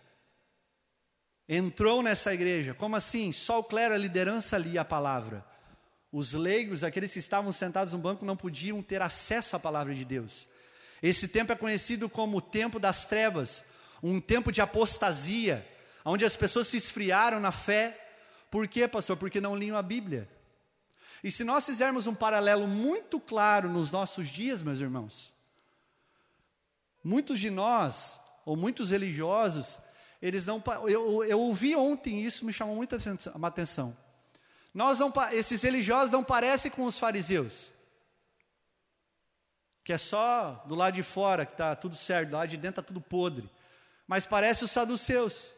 entrou 1.48 2.02
nessa 2.02 2.32
igreja. 2.32 2.74
Como 2.74 2.96
assim? 2.96 3.32
Só 3.32 3.60
o 3.60 3.64
clero, 3.64 3.94
a 3.94 3.98
liderança 3.98 4.58
lia 4.58 4.80
a 4.80 4.84
palavra. 4.84 5.44
Os 6.10 6.32
leigos, 6.32 6.84
aqueles 6.84 7.12
que 7.12 7.18
estavam 7.18 7.50
sentados 7.52 7.92
no 7.92 7.98
banco, 7.98 8.24
não 8.24 8.36
podiam 8.36 8.82
ter 8.82 9.02
acesso 9.02 9.56
à 9.56 9.60
palavra 9.60 9.94
de 9.94 10.04
Deus. 10.04 10.46
Esse 11.02 11.28
tempo 11.28 11.52
é 11.52 11.56
conhecido 11.56 12.08
como 12.08 12.38
o 12.38 12.40
tempo 12.40 12.78
das 12.78 13.04
trevas, 13.04 13.64
um 14.02 14.20
tempo 14.20 14.50
de 14.50 14.62
apostasia, 14.62 15.66
onde 16.04 16.24
as 16.24 16.36
pessoas 16.36 16.68
se 16.68 16.76
esfriaram 16.76 17.40
na 17.40 17.52
fé. 17.52 18.00
Por 18.50 18.68
quê, 18.68 18.86
pastor? 18.86 19.16
Porque 19.16 19.40
não 19.40 19.56
liam 19.56 19.76
a 19.76 19.82
Bíblia. 19.82 20.28
E 21.22 21.30
se 21.30 21.42
nós 21.42 21.66
fizermos 21.66 22.06
um 22.06 22.14
paralelo 22.14 22.66
muito 22.66 23.18
claro 23.18 23.68
nos 23.68 23.90
nossos 23.90 24.28
dias, 24.28 24.62
meus 24.62 24.80
irmãos, 24.80 25.32
muitos 27.02 27.40
de 27.40 27.50
nós, 27.50 28.20
ou 28.44 28.56
muitos 28.56 28.90
religiosos, 28.90 29.78
eles 30.24 30.46
não. 30.46 30.62
Eu, 30.88 31.22
eu 31.22 31.38
ouvi 31.38 31.76
ontem 31.76 32.24
isso, 32.24 32.46
me 32.46 32.52
chamou 32.52 32.74
muita 32.74 32.96
atenção. 33.42 33.94
Nós 34.72 34.98
não, 34.98 35.12
esses 35.30 35.62
religiosos 35.62 36.10
não 36.10 36.24
parecem 36.24 36.70
com 36.70 36.86
os 36.86 36.98
fariseus, 36.98 37.70
que 39.84 39.92
é 39.92 39.98
só 39.98 40.64
do 40.66 40.74
lado 40.74 40.94
de 40.94 41.02
fora 41.02 41.44
que 41.44 41.52
está 41.52 41.76
tudo 41.76 41.94
certo, 41.94 42.30
do 42.30 42.36
lado 42.36 42.48
de 42.48 42.56
dentro 42.56 42.80
está 42.80 42.82
tudo 42.82 43.02
podre, 43.02 43.50
mas 44.06 44.24
parece 44.24 44.64
os 44.64 44.70
saduceus. 44.70 45.52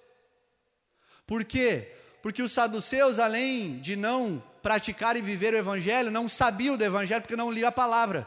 Por 1.24 1.44
quê? 1.44 1.94
Porque 2.20 2.42
os 2.42 2.50
saduceus, 2.50 3.20
além 3.20 3.78
de 3.78 3.94
não 3.94 4.42
praticar 4.64 5.16
e 5.16 5.22
viver 5.22 5.54
o 5.54 5.58
Evangelho, 5.58 6.10
não 6.10 6.26
sabiam 6.26 6.76
do 6.76 6.82
Evangelho 6.82 7.22
porque 7.22 7.36
não 7.36 7.52
liam 7.52 7.68
a 7.68 7.72
palavra. 7.72 8.26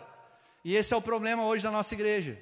E 0.63 0.73
esse 0.73 0.93
é 0.93 0.97
o 0.97 1.01
problema 1.01 1.43
hoje 1.43 1.65
da 1.65 1.71
nossa 1.71 1.93
igreja. 1.93 2.41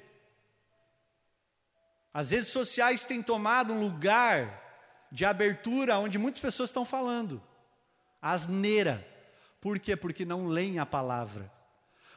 As 2.18 2.32
redes 2.32 2.48
sociais 2.48 3.04
têm 3.04 3.22
tomado 3.22 3.72
um 3.72 3.80
lugar 3.80 4.60
de 5.08 5.24
abertura 5.24 6.00
onde 6.00 6.18
muitas 6.18 6.42
pessoas 6.42 6.68
estão 6.68 6.84
falando. 6.84 7.40
Asneira. 8.20 9.06
Por 9.60 9.78
quê? 9.78 9.94
Porque 9.94 10.24
não 10.24 10.48
leem 10.48 10.80
a 10.80 10.84
palavra. 10.84 11.48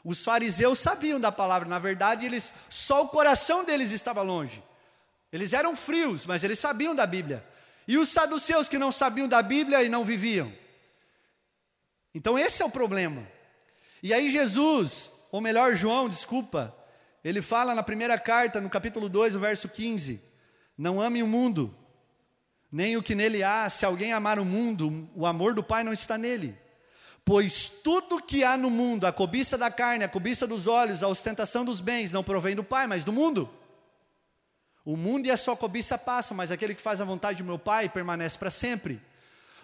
Os 0.04 0.24
fariseus 0.24 0.80
sabiam 0.80 1.20
da 1.20 1.32
palavra, 1.32 1.70
na 1.70 1.78
verdade, 1.78 2.26
eles 2.26 2.52
só 2.68 3.04
o 3.04 3.10
coração 3.10 3.64
deles 3.64 3.92
estava 3.92 4.24
longe. 4.24 4.64
Eles 5.32 5.54
eram 5.54 5.76
frios, 5.76 6.26
mas 6.26 6.44
eles 6.44 6.58
sabiam 6.58 6.96
da 6.96 7.06
Bíblia. 7.06 7.48
E 7.88 7.96
os 7.96 8.10
saduceus 8.10 8.68
que 8.68 8.80
não 8.80 8.92
sabiam 8.92 9.28
da 9.28 9.44
Bíblia 9.44 9.84
e 9.84 9.90
não 9.90 10.04
viviam. 10.04 10.52
Então 12.12 12.40
esse 12.40 12.64
é 12.64 12.66
o 12.66 12.72
problema. 12.72 13.24
E 14.02 14.16
aí 14.16 14.32
Jesus, 14.32 15.12
ou 15.32 15.40
melhor, 15.40 15.76
João, 15.76 16.10
desculpa, 16.10 16.76
ele 17.24 17.42
fala 17.42 17.76
na 17.76 17.84
primeira 17.84 18.18
carta, 18.20 18.60
no 18.60 18.70
capítulo 18.70 19.08
2, 19.08 19.36
o 19.36 19.40
verso 19.40 19.70
15: 19.70 20.22
Não 20.78 21.02
ame 21.02 21.22
o 21.22 21.28
mundo, 21.28 21.76
nem 22.72 22.98
o 22.98 23.04
que 23.04 23.14
nele 23.14 23.44
há. 23.44 23.70
Se 23.70 23.86
alguém 23.86 24.14
amar 24.14 24.40
o 24.40 24.46
mundo, 24.46 25.10
o 25.16 25.26
amor 25.26 25.54
do 25.54 25.64
Pai 25.64 25.84
não 25.84 25.94
está 25.94 26.18
nele. 26.18 26.58
Pois 27.24 27.70
tudo 27.70 28.22
que 28.22 28.44
há 28.44 28.58
no 28.58 28.70
mundo, 28.70 29.06
a 29.06 29.12
cobiça 29.12 29.58
da 29.58 29.70
carne, 29.70 30.04
a 30.04 30.10
cobiça 30.10 30.48
dos 30.48 30.66
olhos, 30.66 31.04
a 31.04 31.08
ostentação 31.08 31.64
dos 31.64 31.80
bens, 31.80 32.12
não 32.12 32.24
provém 32.24 32.56
do 32.56 32.64
Pai, 32.64 32.88
mas 32.88 33.04
do 33.04 33.14
mundo. 33.14 33.50
O 34.84 34.98
mundo 34.98 35.28
e 35.28 35.32
a 35.32 35.38
sua 35.38 35.56
cobiça 35.56 35.98
passam, 35.98 36.36
mas 36.36 36.52
aquele 36.52 36.74
que 36.74 36.82
faz 36.82 37.00
a 37.00 37.06
vontade 37.06 37.44
do 37.44 37.46
meu 37.46 37.60
Pai 37.60 37.88
permanece 37.88 38.38
para 38.38 38.50
sempre. 38.50 39.00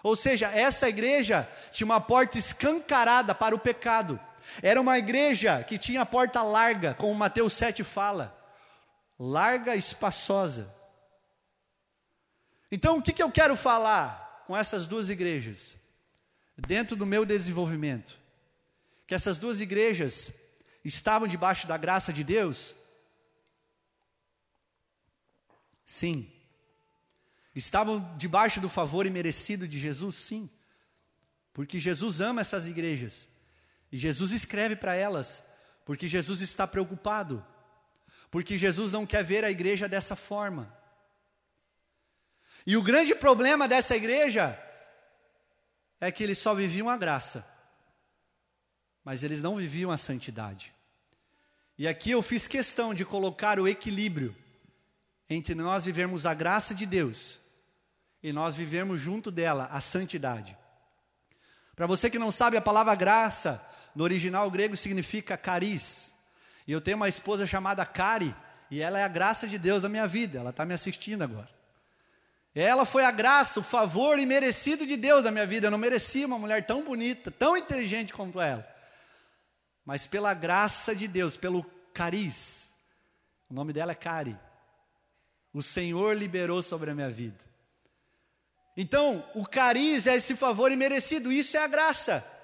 Ou 0.04 0.16
seja, 0.16 0.48
essa 0.48 0.88
igreja 0.88 1.50
tinha 1.72 1.86
uma 1.86 2.00
porta 2.00 2.38
escancarada 2.38 3.34
para 3.34 3.56
o 3.56 3.60
pecado. 3.60 4.20
Era 4.62 4.80
uma 4.80 4.98
igreja 4.98 5.64
que 5.64 5.78
tinha 5.78 6.02
a 6.02 6.06
porta 6.06 6.42
larga, 6.42 6.94
como 6.94 7.14
Mateus 7.14 7.54
7 7.54 7.84
fala, 7.84 8.38
larga, 9.20 9.76
espaçosa. 9.76 10.74
Então, 12.72 12.98
o 12.98 13.02
que, 13.02 13.14
que 13.14 13.24
eu 13.24 13.32
quero 13.32 13.56
falar 13.56 14.44
com 14.46 14.56
essas 14.56 14.88
duas 14.88 15.10
igrejas? 15.10 15.76
Dentro 16.58 16.96
do 16.96 17.06
meu 17.06 17.26
desenvolvimento, 17.26 18.18
que 19.06 19.14
essas 19.14 19.38
duas 19.38 19.62
igrejas 19.62 20.32
estavam 20.84 21.28
debaixo 21.28 21.68
da 21.68 21.78
graça 21.78 22.12
de 22.12 22.24
Deus? 22.24 22.76
Sim. 25.86 26.32
Estavam 27.56 28.16
debaixo 28.18 28.60
do 28.60 28.70
favor 28.70 29.06
imerecido 29.06 29.68
de 29.68 29.80
Jesus? 29.80 30.16
Sim. 30.16 30.50
Porque 31.54 31.80
Jesus 31.80 32.22
ama 32.22 32.42
essas 32.42 32.68
igrejas. 32.68 33.30
E 33.92 33.98
Jesus 33.98 34.32
escreve 34.32 34.76
para 34.76 34.96
elas, 34.96 35.44
porque 35.86 36.08
Jesus 36.08 36.42
está 36.42 36.68
preocupado. 36.68 37.46
Porque 38.30 38.58
Jesus 38.58 38.92
não 38.92 39.06
quer 39.06 39.24
ver 39.24 39.46
a 39.46 39.52
igreja 39.52 39.88
dessa 39.88 40.16
forma. 40.16 40.74
E 42.66 42.76
o 42.76 42.84
grande 42.84 43.16
problema 43.16 43.68
dessa 43.68 43.96
igreja 43.96 44.62
é 46.02 46.12
que 46.12 46.24
eles 46.24 46.38
só 46.38 46.54
viviam 46.54 46.90
a 46.90 46.98
graça, 46.98 47.48
mas 49.04 49.24
eles 49.24 49.42
não 49.42 49.56
viviam 49.56 49.90
a 49.90 49.98
santidade. 49.98 50.74
E 51.78 51.88
aqui 51.88 52.12
eu 52.12 52.22
fiz 52.22 52.48
questão 52.48 52.94
de 52.94 53.06
colocar 53.06 53.60
o 53.60 53.68
equilíbrio 53.68 54.36
entre 55.30 55.56
nós 55.56 55.86
vivermos 55.86 56.26
a 56.26 56.34
graça 56.34 56.76
de 56.76 56.86
Deus 56.86 57.40
e 58.22 58.34
nós 58.34 58.56
vivermos 58.56 59.00
junto 59.00 59.32
dela 59.32 59.70
a 59.72 59.80
santidade. 59.80 60.58
Para 61.76 61.86
você 61.86 62.10
que 62.10 62.18
não 62.18 62.32
sabe, 62.32 62.58
a 62.58 62.62
palavra 62.62 62.96
graça, 62.96 63.64
no 63.98 64.04
original 64.04 64.50
grego, 64.52 64.78
significa 64.78 65.36
caris. 65.36 66.14
E 66.68 66.72
eu 66.72 66.80
tenho 66.80 66.98
uma 66.98 67.10
esposa 67.10 67.48
chamada 67.48 67.84
Cari, 67.84 68.36
e 68.70 68.80
ela 68.80 69.00
é 69.00 69.04
a 69.04 69.08
graça 69.08 69.48
de 69.48 69.58
Deus 69.58 69.82
da 69.82 69.90
minha 69.90 70.06
vida, 70.06 70.38
ela 70.38 70.52
está 70.52 70.64
me 70.64 70.74
assistindo 70.76 71.24
agora. 71.24 71.50
Ela 72.54 72.86
foi 72.86 73.04
a 73.04 73.10
graça, 73.10 73.60
o 73.60 73.64
favor 73.64 74.20
imerecido 74.20 74.86
de 74.86 74.96
Deus 74.96 75.24
na 75.24 75.32
minha 75.32 75.48
vida. 75.48 75.66
Eu 75.66 75.72
não 75.72 75.80
merecia 75.80 76.28
uma 76.28 76.38
mulher 76.38 76.64
tão 76.68 76.84
bonita, 76.84 77.32
tão 77.32 77.58
inteligente 77.58 78.14
quanto 78.14 78.40
ela. 78.40 78.68
Mas 79.84 80.06
pela 80.06 80.32
graça 80.32 80.96
de 80.96 81.08
Deus, 81.08 81.36
pelo 81.36 81.64
cariz, 81.92 82.72
o 83.50 83.54
nome 83.56 83.74
dela 83.74 83.94
é 83.94 83.96
Cari, 83.96 84.38
o 85.52 85.64
Senhor 85.64 86.16
liberou 86.16 86.62
sobre 86.62 86.92
a 86.92 86.94
minha 86.94 87.10
vida. 87.10 87.44
Então, 88.76 89.28
o 89.34 89.44
cariz 89.44 90.06
é 90.06 90.14
esse 90.14 90.36
favor 90.36 90.72
imerecido, 90.72 91.32
isso 91.32 91.58
é 91.58 91.64
a 91.64 91.68
graça. 91.68 92.37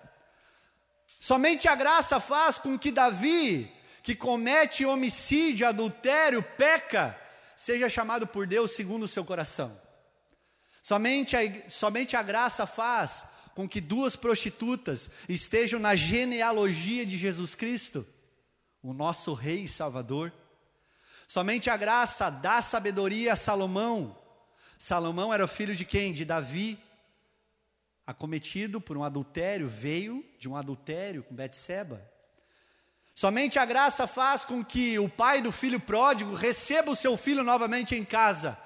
Somente 1.24 1.70
a 1.70 1.76
graça 1.76 2.20
faz 2.20 2.58
com 2.58 2.78
que 2.78 2.92
Davi, 2.92 3.72
que 4.02 4.14
comete 4.14 4.86
homicídio, 4.86 5.66
adultério, 5.66 6.44
peca, 6.44 7.18
seja 7.56 7.88
chamado 7.88 8.28
por 8.28 8.46
Deus 8.46 8.72
segundo 8.72 9.04
o 9.04 9.08
seu 9.08 9.24
coração. 9.24 9.80
Somente 10.82 11.38
a, 11.38 11.70
somente 11.70 12.18
a 12.18 12.22
graça 12.22 12.68
faz 12.68 13.26
com 13.56 13.70
que 13.70 13.80
duas 13.80 14.18
prostitutas 14.18 15.10
estejam 15.30 15.80
na 15.80 15.96
genealogia 15.96 17.06
de 17.06 17.18
Jesus 17.18 17.56
Cristo, 17.56 18.06
o 18.82 18.94
nosso 18.94 19.34
Rei 19.34 19.64
e 19.64 19.70
Salvador. 19.70 20.30
Somente 21.26 21.70
a 21.70 21.78
graça 21.78 22.30
dá 22.30 22.62
sabedoria 22.62 23.32
a 23.32 23.38
Salomão. 23.38 24.14
Salomão 24.78 25.34
era 25.34 25.48
filho 25.48 25.74
de 25.74 25.86
quem? 25.86 26.12
De 26.12 26.26
Davi, 26.26 26.78
acometido 28.06 28.82
por 28.82 28.98
um 28.98 29.04
adultério, 29.04 29.68
veio 29.68 30.26
de 30.38 30.50
um 30.50 30.56
adultério 30.56 31.24
com 31.24 31.34
Betseba. 31.34 32.02
Somente 33.16 33.60
a 33.60 33.66
graça 33.66 34.08
faz 34.08 34.44
com 34.44 34.64
que 34.64 34.98
o 34.98 35.08
pai 35.08 35.42
do 35.42 35.52
filho 35.52 35.80
pródigo 35.80 36.34
receba 36.34 36.92
o 36.92 36.96
seu 36.96 37.16
filho 37.16 37.44
novamente 37.44 37.96
em 37.96 38.04
casa, 38.04 38.58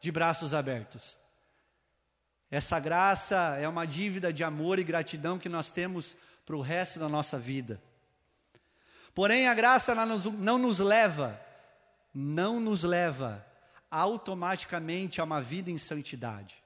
de 0.00 0.10
braços 0.10 0.54
abertos. 0.54 1.16
Essa 2.50 2.80
graça 2.80 3.56
é 3.58 3.68
uma 3.68 3.86
dívida 3.86 4.32
de 4.32 4.42
amor 4.42 4.78
e 4.78 4.84
gratidão 4.84 5.38
que 5.38 5.48
nós 5.48 5.70
temos 5.70 6.16
para 6.44 6.56
o 6.56 6.60
resto 6.60 6.98
da 6.98 7.08
nossa 7.08 7.38
vida. 7.38 7.80
Porém, 9.14 9.46
a 9.46 9.54
graça 9.54 9.94
não 9.94 10.58
nos 10.58 10.78
leva, 10.78 11.40
não 12.14 12.58
nos 12.58 12.82
leva 12.82 13.46
automaticamente 13.90 15.20
a 15.20 15.24
uma 15.24 15.40
vida 15.40 15.70
em 15.70 15.76
santidade. 15.76 16.61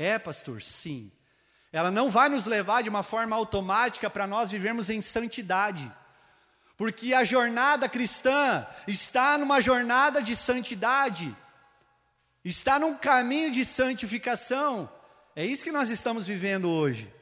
É, 0.00 0.18
pastor, 0.18 0.62
sim. 0.62 1.12
Ela 1.70 1.90
não 1.90 2.10
vai 2.10 2.30
nos 2.30 2.46
levar 2.46 2.82
de 2.82 2.88
uma 2.88 3.02
forma 3.02 3.36
automática 3.36 4.08
para 4.08 4.26
nós 4.26 4.50
vivermos 4.50 4.88
em 4.88 5.02
santidade. 5.02 5.92
Porque 6.74 7.12
a 7.12 7.22
jornada 7.22 7.86
cristã 7.86 8.66
está 8.88 9.36
numa 9.36 9.60
jornada 9.60 10.22
de 10.22 10.34
santidade, 10.34 11.36
está 12.42 12.78
num 12.78 12.94
caminho 12.94 13.50
de 13.50 13.62
santificação. 13.62 14.90
É 15.36 15.44
isso 15.44 15.62
que 15.62 15.70
nós 15.70 15.90
estamos 15.90 16.26
vivendo 16.26 16.70
hoje. 16.70 17.12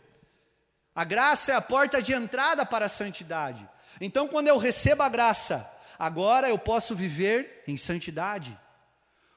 A 0.95 1.03
graça 1.03 1.51
é 1.51 1.57
a 1.57 1.61
porta 1.61 2.01
de 2.01 2.13
entrada 2.13 2.65
para 2.65 2.87
a 2.87 2.89
santidade. 2.89 3.69
Então, 4.01 4.29
quando 4.29 4.47
eu 4.47 4.57
recebo 4.57 5.03
a 5.03 5.09
graça, 5.09 5.69
agora 5.99 6.49
eu 6.49 6.59
posso 6.61 6.95
viver 6.95 7.65
em 7.67 7.77
santidade. 7.77 8.57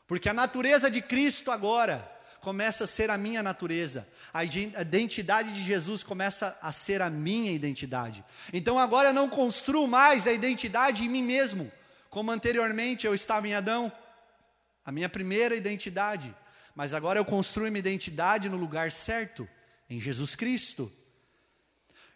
Porque 0.05 0.29
a 0.29 0.33
natureza 0.33 0.91
de 0.91 1.01
Cristo 1.01 1.49
agora 1.49 2.10
começa 2.41 2.85
a 2.85 2.87
ser 2.87 3.11
a 3.11 3.17
minha 3.17 3.43
natureza. 3.43 4.07
A 4.33 4.43
identidade 4.43 5.53
de 5.53 5.63
Jesus 5.63 6.01
começa 6.01 6.57
a 6.59 6.71
ser 6.71 7.01
a 7.01 7.09
minha 7.09 7.51
identidade. 7.51 8.25
Então 8.51 8.79
agora 8.79 9.09
eu 9.09 9.13
não 9.13 9.29
construo 9.29 9.87
mais 9.87 10.25
a 10.25 10.33
identidade 10.33 11.03
em 11.03 11.09
mim 11.09 11.23
mesmo, 11.23 11.71
como 12.09 12.31
anteriormente 12.31 13.05
eu 13.05 13.13
estava 13.13 13.47
em 13.47 13.53
Adão, 13.53 13.91
a 14.83 14.91
minha 14.91 15.07
primeira 15.07 15.55
identidade. 15.55 16.35
Mas 16.75 16.93
agora 16.93 17.19
eu 17.19 17.25
construo 17.25 17.67
minha 17.67 17.79
identidade 17.79 18.49
no 18.49 18.57
lugar 18.57 18.91
certo, 18.91 19.47
em 19.87 19.99
Jesus 19.99 20.35
Cristo. 20.35 20.91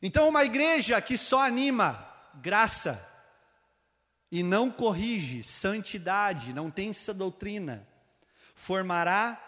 Então, 0.01 0.27
uma 0.27 0.43
igreja 0.43 0.99
que 1.01 1.17
só 1.17 1.41
anima 1.41 2.07
graça 2.35 3.05
e 4.31 4.41
não 4.41 4.71
corrige 4.71 5.43
santidade, 5.43 6.51
não 6.51 6.71
tem 6.71 6.89
essa 6.89 7.13
doutrina, 7.13 7.87
formará 8.55 9.44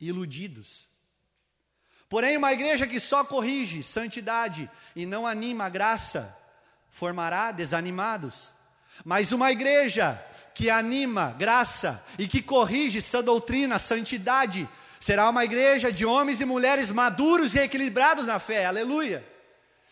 iludidos. 0.00 0.88
Porém, 2.08 2.36
uma 2.36 2.52
igreja 2.52 2.86
que 2.86 2.98
só 2.98 3.24
corrige 3.24 3.82
santidade 3.82 4.68
e 4.96 5.06
não 5.06 5.26
anima 5.26 5.66
a 5.66 5.68
graça, 5.68 6.36
formará 6.88 7.52
desanimados. 7.52 8.52
Mas 9.04 9.30
uma 9.30 9.52
igreja 9.52 10.20
que 10.54 10.68
anima 10.68 11.34
graça 11.38 12.04
e 12.18 12.26
que 12.26 12.42
corrige 12.42 12.98
essa 12.98 13.22
doutrina, 13.22 13.78
santidade, 13.78 14.68
será 14.98 15.28
uma 15.30 15.44
igreja 15.44 15.92
de 15.92 16.04
homens 16.04 16.40
e 16.40 16.44
mulheres 16.44 16.90
maduros 16.90 17.54
e 17.54 17.60
equilibrados 17.60 18.26
na 18.26 18.38
fé, 18.38 18.66
aleluia. 18.66 19.24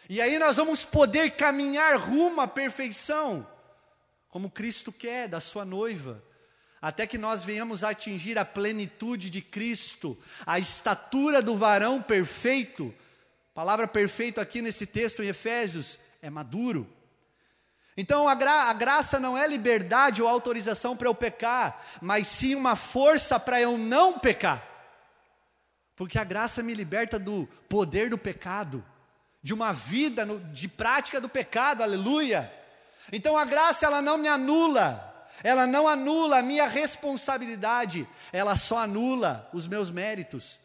E 0.09 0.21
aí 0.21 0.39
nós 0.39 0.57
vamos 0.57 0.85
poder 0.85 1.37
caminhar 1.37 1.97
rumo 1.97 2.41
à 2.41 2.49
perfeição, 2.49 3.47
como 4.29 4.51
Cristo 4.51 4.91
quer 4.91 5.29
da 5.29 5.39
sua 5.39 5.65
noiva 5.65 6.23
até 6.81 7.07
que 7.07 7.19
nós 7.19 7.43
venhamos 7.43 7.83
a 7.83 7.91
atingir 7.91 8.39
a 8.39 8.45
plenitude 8.45 9.31
de 9.31 9.43
Cristo, 9.43 10.17
a 10.47 10.59
estatura 10.59 11.43
do 11.43 11.57
varão 11.57 12.01
perfeito. 12.01 12.95
palavra 13.53 13.89
perfeito 13.89 14.41
aqui 14.41 14.63
nesse 14.63 14.87
texto 14.87 15.23
em 15.23 15.29
Efésios 15.29 15.99
é 16.23 16.31
maduro. 16.31 16.89
Então 17.97 18.29
a, 18.29 18.35
gra 18.35 18.71
a 18.71 18.73
graça 18.73 19.19
não 19.19 19.37
é 19.37 19.45
liberdade 19.45 20.23
ou 20.23 20.29
autorização 20.29 20.97
para 20.97 21.09
eu 21.09 21.15
pecar, 21.15 21.85
mas 22.01 22.29
sim 22.29 22.55
uma 22.55 22.77
força 22.77 23.41
para 23.41 23.61
eu 23.61 23.77
não 23.77 24.21
pecar. 24.21 24.65
Porque 25.97 26.17
a 26.17 26.23
graça 26.23 26.63
me 26.63 26.75
liberta 26.75 27.19
do 27.19 27.49
poder 27.69 28.09
do 28.09 28.17
pecado, 28.17 28.85
de 29.43 29.53
uma 29.53 29.73
vida 29.73 30.25
no, 30.25 30.39
de 30.39 30.69
prática 30.69 31.21
do 31.21 31.29
pecado, 31.29 31.83
aleluia. 31.83 32.53
Então 33.11 33.37
a 33.37 33.45
graça 33.45 33.85
ela 33.85 34.01
não 34.01 34.17
me 34.17 34.29
anula, 34.29 35.08
ela 35.43 35.67
não 35.67 35.87
anula 35.87 36.39
a 36.39 36.43
minha 36.43 36.67
responsabilidade, 36.67 38.09
ela 38.33 38.57
só 38.57 38.79
anula 38.79 39.49
os 39.53 39.67
meus 39.67 39.91
méritos. 39.91 40.59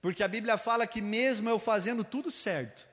Porque 0.00 0.22
a 0.22 0.28
Bíblia 0.28 0.56
fala 0.56 0.86
que, 0.86 1.00
mesmo 1.00 1.48
eu 1.48 1.58
fazendo 1.58 2.02
tudo 2.02 2.30
certo, 2.30 2.88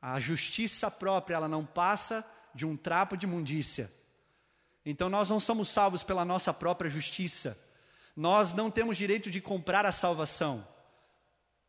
a 0.00 0.18
justiça 0.18 0.90
própria, 0.90 1.36
ela 1.36 1.48
não 1.48 1.64
passa 1.64 2.24
de 2.54 2.66
um 2.66 2.76
trapo 2.76 3.16
de 3.16 3.26
imundícia. 3.26 3.90
Então 4.84 5.08
nós 5.08 5.30
não 5.30 5.38
somos 5.38 5.68
salvos 5.68 6.02
pela 6.02 6.24
nossa 6.24 6.52
própria 6.52 6.90
justiça. 6.90 7.58
Nós 8.16 8.52
não 8.52 8.70
temos 8.70 8.96
direito 8.96 9.30
de 9.30 9.40
comprar 9.40 9.86
a 9.86 9.92
salvação. 9.92 10.66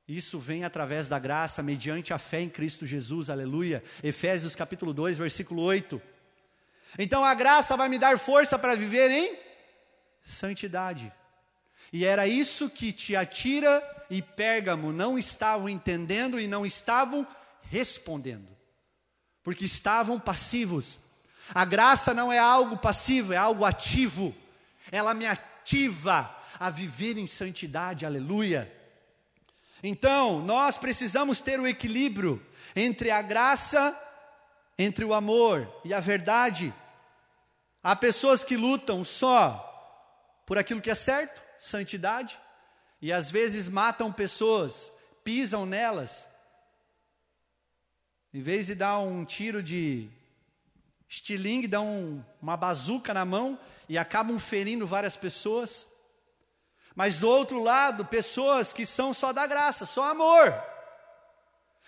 Isso 0.08 0.38
vem 0.38 0.66
através 0.66 1.08
da 1.08 1.18
graça, 1.18 1.64
mediante 1.64 2.14
a 2.14 2.18
fé 2.18 2.42
em 2.42 2.50
Cristo 2.50 2.86
Jesus, 2.86 3.30
aleluia. 3.30 3.84
Efésios 4.04 4.56
capítulo 4.56 4.94
2, 4.94 5.18
versículo 5.18 5.62
8. 5.62 6.02
Então 6.98 7.24
a 7.24 7.34
graça 7.34 7.76
vai 7.76 7.90
me 7.90 7.98
dar 7.98 8.18
força 8.20 8.58
para 8.58 8.76
viver 8.76 9.10
em 9.10 9.38
santidade. 10.24 11.12
E 11.92 12.06
era 12.06 12.28
isso 12.28 12.70
que 12.70 12.92
Tiatira 12.92 13.84
e 14.10 14.22
Pérgamo 14.22 14.92
não 14.92 15.18
estavam 15.18 15.70
entendendo 15.70 16.40
e 16.40 16.48
não 16.48 16.66
estavam 16.66 17.28
respondendo, 17.70 18.48
porque 19.44 19.66
estavam 19.66 20.20
passivos. 20.20 21.00
A 21.54 21.66
graça 21.66 22.14
não 22.14 22.32
é 22.32 22.40
algo 22.40 22.78
passivo, 22.78 23.34
é 23.34 23.38
algo 23.38 23.66
ativo. 23.66 24.36
Ela 24.92 25.14
me 25.14 25.26
ativa 25.26 26.36
a 26.60 26.70
viver 26.70 27.18
em 27.18 27.28
santidade, 27.28 28.06
aleluia. 28.06 28.72
Então, 29.84 30.40
nós 30.42 30.78
precisamos 30.78 31.42
ter 31.42 31.60
o 31.60 31.68
equilíbrio 31.68 32.44
entre 32.76 33.12
a 33.12 33.22
graça, 33.22 34.00
entre 34.78 35.04
o 35.04 35.14
amor 35.14 35.70
e 35.84 35.94
a 35.94 36.00
verdade. 36.00 36.74
Há 37.84 37.96
pessoas 37.98 38.46
que 38.46 38.56
lutam 38.56 39.04
só 39.04 39.70
por 40.46 40.58
aquilo 40.58 40.82
que 40.82 40.90
é 40.90 40.96
certo, 40.96 41.44
santidade, 41.60 42.40
e 43.02 43.12
às 43.12 43.30
vezes 43.30 43.68
matam 43.68 44.10
pessoas, 44.12 44.90
pisam 45.24 45.66
nelas. 45.66 46.26
Em 48.34 48.42
vez 48.42 48.68
de 48.68 48.76
dar 48.76 49.00
um 49.00 49.26
tiro 49.26 49.62
de 49.62 50.10
estilingue, 51.10 51.68
dão 51.68 51.86
um, 51.86 52.26
uma 52.42 52.56
bazuca 52.56 53.14
na 53.14 53.26
mão 53.26 53.60
e 53.90 53.98
acabam 53.98 54.40
ferindo 54.40 54.88
várias 54.88 55.18
pessoas. 55.18 55.86
Mas 56.96 57.20
do 57.20 57.28
outro 57.28 57.62
lado, 57.62 58.06
pessoas 58.06 58.72
que 58.72 58.86
são 58.86 59.14
só 59.14 59.34
da 59.34 59.46
graça, 59.46 59.86
só 59.86 60.10
amor. 60.10 60.54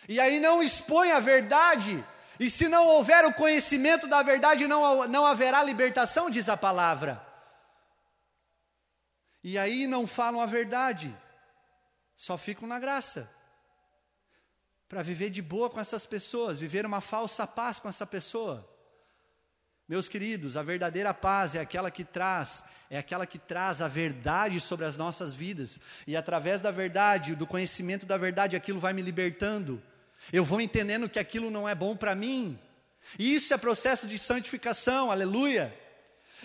E 0.10 0.20
aí 0.20 0.40
não 0.40 0.62
expõem 0.62 1.12
a 1.12 1.20
verdade 1.20 2.04
e 2.40 2.50
se 2.50 2.68
não 2.68 2.86
houver 2.88 3.26
o 3.26 3.34
conhecimento 3.34 4.08
da 4.08 4.22
verdade, 4.22 4.68
não, 4.68 5.08
não 5.08 5.26
haverá 5.26 5.64
libertação, 5.64 6.30
diz 6.30 6.50
a 6.50 6.58
palavra. 6.58 7.26
E 9.44 9.58
aí 9.58 9.88
não 9.88 10.08
falam 10.08 10.42
a 10.42 10.46
verdade, 10.46 11.16
só 12.16 12.38
ficam 12.38 12.68
na 12.68 12.80
graça. 12.80 13.32
Para 14.88 15.04
viver 15.04 15.30
de 15.30 15.42
boa 15.42 15.70
com 15.70 15.80
essas 15.80 16.06
pessoas, 16.06 16.60
viver 16.60 16.86
uma 16.86 17.02
falsa 17.02 17.46
paz 17.46 17.80
com 17.80 17.90
essa 17.90 18.06
pessoa. 18.06 18.68
Meus 19.88 20.10
queridos, 20.10 20.58
a 20.58 20.64
verdadeira 20.64 21.14
paz 21.14 21.54
é 21.54 21.60
aquela 21.60 21.92
que 21.92 22.04
traz, 22.04 22.64
é 22.90 22.98
aquela 22.98 23.28
que 23.28 23.38
traz 23.38 23.84
a 23.84 23.88
verdade 23.88 24.60
sobre 24.60 24.86
as 24.86 24.98
nossas 24.98 25.32
vidas. 25.32 25.80
E 26.08 26.16
através 26.16 26.60
da 26.60 26.72
verdade, 26.72 27.36
do 27.36 27.46
conhecimento 27.46 28.06
da 28.06 28.18
verdade, 28.18 28.56
aquilo 28.56 28.80
vai 28.80 28.94
me 28.94 29.02
libertando. 29.04 29.82
Eu 30.32 30.44
vou 30.44 30.60
entendendo 30.60 31.10
que 31.10 31.20
aquilo 31.20 31.50
não 31.50 31.68
é 31.68 31.76
bom 31.76 31.96
para 31.96 32.16
mim. 32.16 32.60
E 33.20 33.36
isso 33.36 33.54
é 33.54 33.58
processo 33.58 34.08
de 34.08 34.18
santificação, 34.18 35.12
aleluia. 35.12 35.78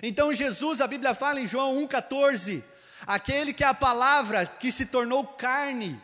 Então 0.02 0.32
Jesus, 0.32 0.80
a 0.80 0.86
Bíblia 0.86 1.14
fala 1.14 1.40
em 1.40 1.46
João 1.46 1.86
1,14, 1.86 2.62
aquele 3.06 3.52
que 3.52 3.64
é 3.64 3.66
a 3.66 3.74
palavra 3.74 4.46
que 4.46 4.70
se 4.70 4.86
tornou 4.86 5.24
carne 5.26 6.00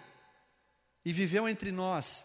e 1.04 1.12
viveu 1.12 1.48
entre 1.48 1.70
nós. 1.70 2.24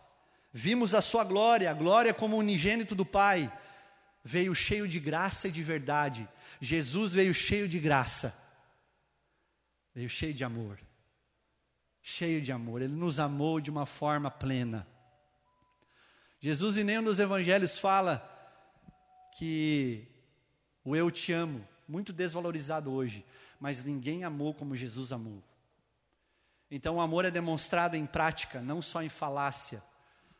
Vimos 0.53 0.95
a 0.95 1.01
sua 1.01 1.23
glória, 1.23 1.69
a 1.69 1.73
glória 1.73 2.13
como 2.13 2.37
unigênito 2.37 2.95
do 2.95 3.05
Pai 3.05 3.51
veio 4.23 4.53
cheio 4.53 4.87
de 4.87 4.99
graça 4.99 5.47
e 5.47 5.51
de 5.51 5.63
verdade. 5.63 6.27
Jesus 6.59 7.13
veio 7.13 7.33
cheio 7.33 7.67
de 7.67 7.79
graça, 7.79 8.35
veio 9.93 10.09
cheio 10.09 10.33
de 10.33 10.43
amor. 10.43 10.79
Cheio 12.03 12.41
de 12.41 12.51
amor, 12.51 12.81
Ele 12.81 12.93
nos 12.93 13.19
amou 13.19 13.61
de 13.61 13.69
uma 13.69 13.85
forma 13.85 14.31
plena. 14.31 14.87
Jesus 16.43 16.75
em 16.75 16.83
nenhum 16.83 17.03
dos 17.03 17.19
evangelhos 17.19 17.77
fala 17.77 18.27
que 19.37 20.07
o 20.83 20.95
eu 20.95 21.11
te 21.11 21.31
amo, 21.31 21.63
muito 21.87 22.11
desvalorizado 22.11 22.91
hoje, 22.91 23.23
mas 23.59 23.85
ninguém 23.85 24.23
amou 24.23 24.51
como 24.51 24.75
Jesus 24.75 25.11
amou. 25.11 25.43
Então 26.71 26.95
o 26.95 27.01
amor 27.01 27.25
é 27.25 27.31
demonstrado 27.31 27.95
em 27.95 28.07
prática, 28.07 28.59
não 28.59 28.81
só 28.81 29.03
em 29.03 29.09
falácia. 29.09 29.83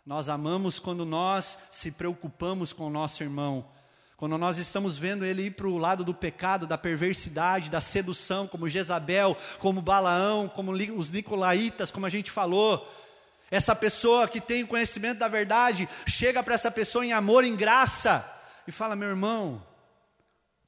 Nós 0.04 0.28
amamos 0.28 0.80
quando 0.80 1.06
nós 1.06 1.60
se 1.70 1.92
preocupamos 1.92 2.74
com 2.74 2.88
o 2.88 2.90
nosso 2.90 3.22
irmão, 3.22 3.70
quando 4.18 4.40
nós 4.40 4.58
estamos 4.58 4.98
vendo 4.98 5.24
ele 5.24 5.44
ir 5.44 5.52
para 5.52 5.68
o 5.68 5.78
lado 5.78 6.04
do 6.04 6.16
pecado, 6.16 6.66
da 6.66 6.80
perversidade, 6.80 7.70
da 7.70 7.82
sedução, 7.82 8.48
como 8.48 8.68
Jezabel, 8.68 9.38
como 9.60 9.84
Balaão, 9.84 10.50
como 10.50 10.72
os 10.72 11.12
Nicolaitas, 11.12 11.92
como 11.92 12.08
a 12.08 12.10
gente 12.10 12.32
falou. 12.32 12.88
Essa 13.52 13.76
pessoa 13.76 14.30
que 14.30 14.40
tem 14.40 14.66
conhecimento 14.66 15.20
da 15.20 15.28
verdade, 15.28 15.88
chega 16.08 16.42
para 16.42 16.56
essa 16.56 16.72
pessoa 16.72 17.06
em 17.06 17.12
amor, 17.12 17.44
em 17.44 17.56
graça, 17.56 18.26
e 18.66 18.72
fala: 18.72 18.96
meu 18.96 19.10
irmão, 19.10 19.62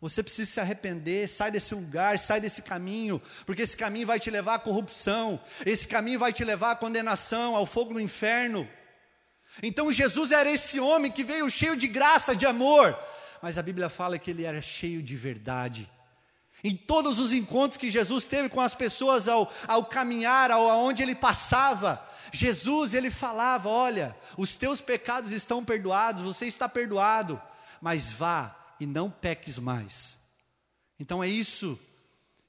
você 0.02 0.22
precisa 0.22 0.52
se 0.52 0.60
arrepender, 0.60 1.30
sai 1.30 1.50
desse 1.50 1.74
lugar, 1.74 2.20
sai 2.20 2.42
desse 2.42 2.62
caminho, 2.62 3.22
porque 3.46 3.62
esse 3.62 3.78
caminho 3.78 4.06
vai 4.06 4.20
te 4.20 4.30
levar 4.30 4.56
à 4.56 4.60
corrupção, 4.60 5.40
esse 5.66 5.88
caminho 5.88 6.20
vai 6.20 6.34
te 6.34 6.44
levar 6.44 6.72
à 6.72 6.76
condenação, 6.76 7.56
ao 7.56 7.66
fogo 7.66 7.94
no 7.94 8.02
inferno. 8.02 8.70
Então 9.62 9.94
Jesus 9.94 10.34
era 10.34 10.52
esse 10.52 10.78
homem 10.78 11.10
que 11.10 11.24
veio 11.24 11.50
cheio 11.50 11.78
de 11.78 11.88
graça, 11.88 12.36
de 12.36 12.46
amor, 12.46 13.00
mas 13.42 13.58
a 13.58 13.62
Bíblia 13.62 13.88
fala 13.88 14.20
que 14.20 14.32
ele 14.32 14.44
era 14.44 14.62
cheio 14.62 15.02
de 15.02 15.16
verdade. 15.16 15.90
Em 16.64 16.78
todos 16.78 17.20
os 17.20 17.34
encontros 17.34 17.78
que 17.78 17.92
Jesus 17.92 18.26
teve 18.26 18.48
com 18.48 18.62
as 18.62 18.74
pessoas 18.74 19.28
ao, 19.28 19.52
ao 19.68 19.84
caminhar, 19.86 20.50
ao, 20.50 20.70
aonde 20.70 21.04
ele 21.04 21.14
passava, 21.14 22.02
Jesus 22.32 22.94
ele 22.94 23.12
falava: 23.12 23.68
Olha, 23.68 24.16
os 24.38 24.56
teus 24.56 24.80
pecados 24.80 25.32
estão 25.32 25.66
perdoados, 25.66 26.24
você 26.24 26.46
está 26.46 26.70
perdoado, 26.70 27.42
mas 27.82 28.12
vá 28.12 28.56
e 28.80 28.86
não 28.86 29.12
peques 29.12 29.60
mais. 29.60 30.18
Então 30.98 31.22
é 31.22 31.28
isso 31.28 31.78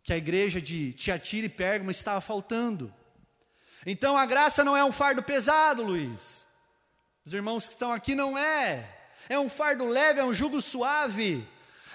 que 0.02 0.12
a 0.12 0.16
igreja 0.16 0.60
de 0.60 0.92
Tiatira 0.92 1.46
e 1.46 1.50
Pérgamo 1.50 1.90
estava 1.90 2.20
faltando. 2.20 2.94
Então 3.84 4.16
a 4.16 4.24
graça 4.26 4.62
não 4.62 4.76
é 4.76 4.84
um 4.84 4.92
fardo 4.92 5.22
pesado, 5.22 5.82
Luiz. 5.82 6.46
Os 7.24 7.34
irmãos 7.34 7.66
que 7.66 7.72
estão 7.72 7.90
aqui 7.90 8.14
não 8.14 8.38
é. 8.38 8.88
É 9.28 9.38
um 9.38 9.48
fardo 9.48 9.86
leve, 9.86 10.20
é 10.20 10.24
um 10.24 10.34
jugo 10.34 10.60
suave. 10.62 11.46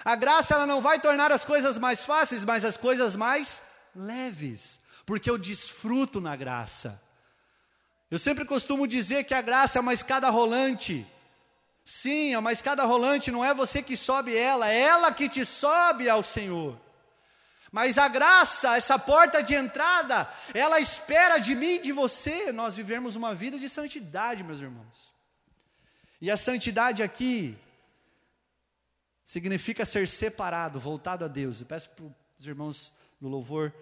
A 0.04 0.16
graça 0.16 0.54
ela 0.54 0.66
não 0.66 0.80
vai 0.80 0.98
tornar 1.00 1.30
as 1.30 1.44
coisas 1.44 1.78
mais 1.78 2.02
fáceis, 2.02 2.44
mas 2.44 2.64
as 2.64 2.76
coisas 2.76 3.14
mais 3.14 3.62
leves, 3.94 4.80
porque 5.04 5.28
eu 5.28 5.36
desfruto 5.36 6.20
na 6.20 6.34
graça. 6.36 7.00
Eu 8.10 8.18
sempre 8.18 8.44
costumo 8.44 8.86
dizer 8.86 9.24
que 9.24 9.34
a 9.34 9.42
graça 9.42 9.78
é 9.78 9.80
uma 9.80 9.92
escada 9.92 10.28
rolante. 10.30 11.06
Sim, 11.84 12.34
é 12.34 12.38
uma 12.38 12.52
escada 12.52 12.84
rolante, 12.84 13.30
não 13.30 13.44
é 13.44 13.52
você 13.52 13.82
que 13.82 13.96
sobe 13.96 14.36
ela, 14.36 14.70
é 14.70 14.80
ela 14.80 15.12
que 15.12 15.28
te 15.28 15.44
sobe 15.44 16.08
ao 16.08 16.22
Senhor. 16.22 16.78
Mas 17.72 17.98
a 17.98 18.08
graça, 18.08 18.76
essa 18.76 18.98
porta 18.98 19.42
de 19.42 19.54
entrada, 19.54 20.28
ela 20.52 20.80
espera 20.80 21.38
de 21.38 21.54
mim 21.54 21.74
e 21.74 21.82
de 21.82 21.92
você 21.92 22.50
nós 22.50 22.74
vivemos 22.74 23.14
uma 23.14 23.34
vida 23.34 23.58
de 23.58 23.68
santidade, 23.68 24.42
meus 24.42 24.60
irmãos. 24.60 25.12
E 26.20 26.30
a 26.30 26.36
santidade 26.36 27.02
aqui 27.02 27.56
significa 29.30 29.84
ser 29.84 30.08
separado, 30.08 30.80
voltado 30.80 31.24
a 31.24 31.28
Deus. 31.28 31.60
Eu 31.60 31.66
peço 31.66 31.88
para 31.90 32.04
os 32.36 32.44
irmãos 32.44 32.92
do 33.20 33.28
louvor 33.28 33.72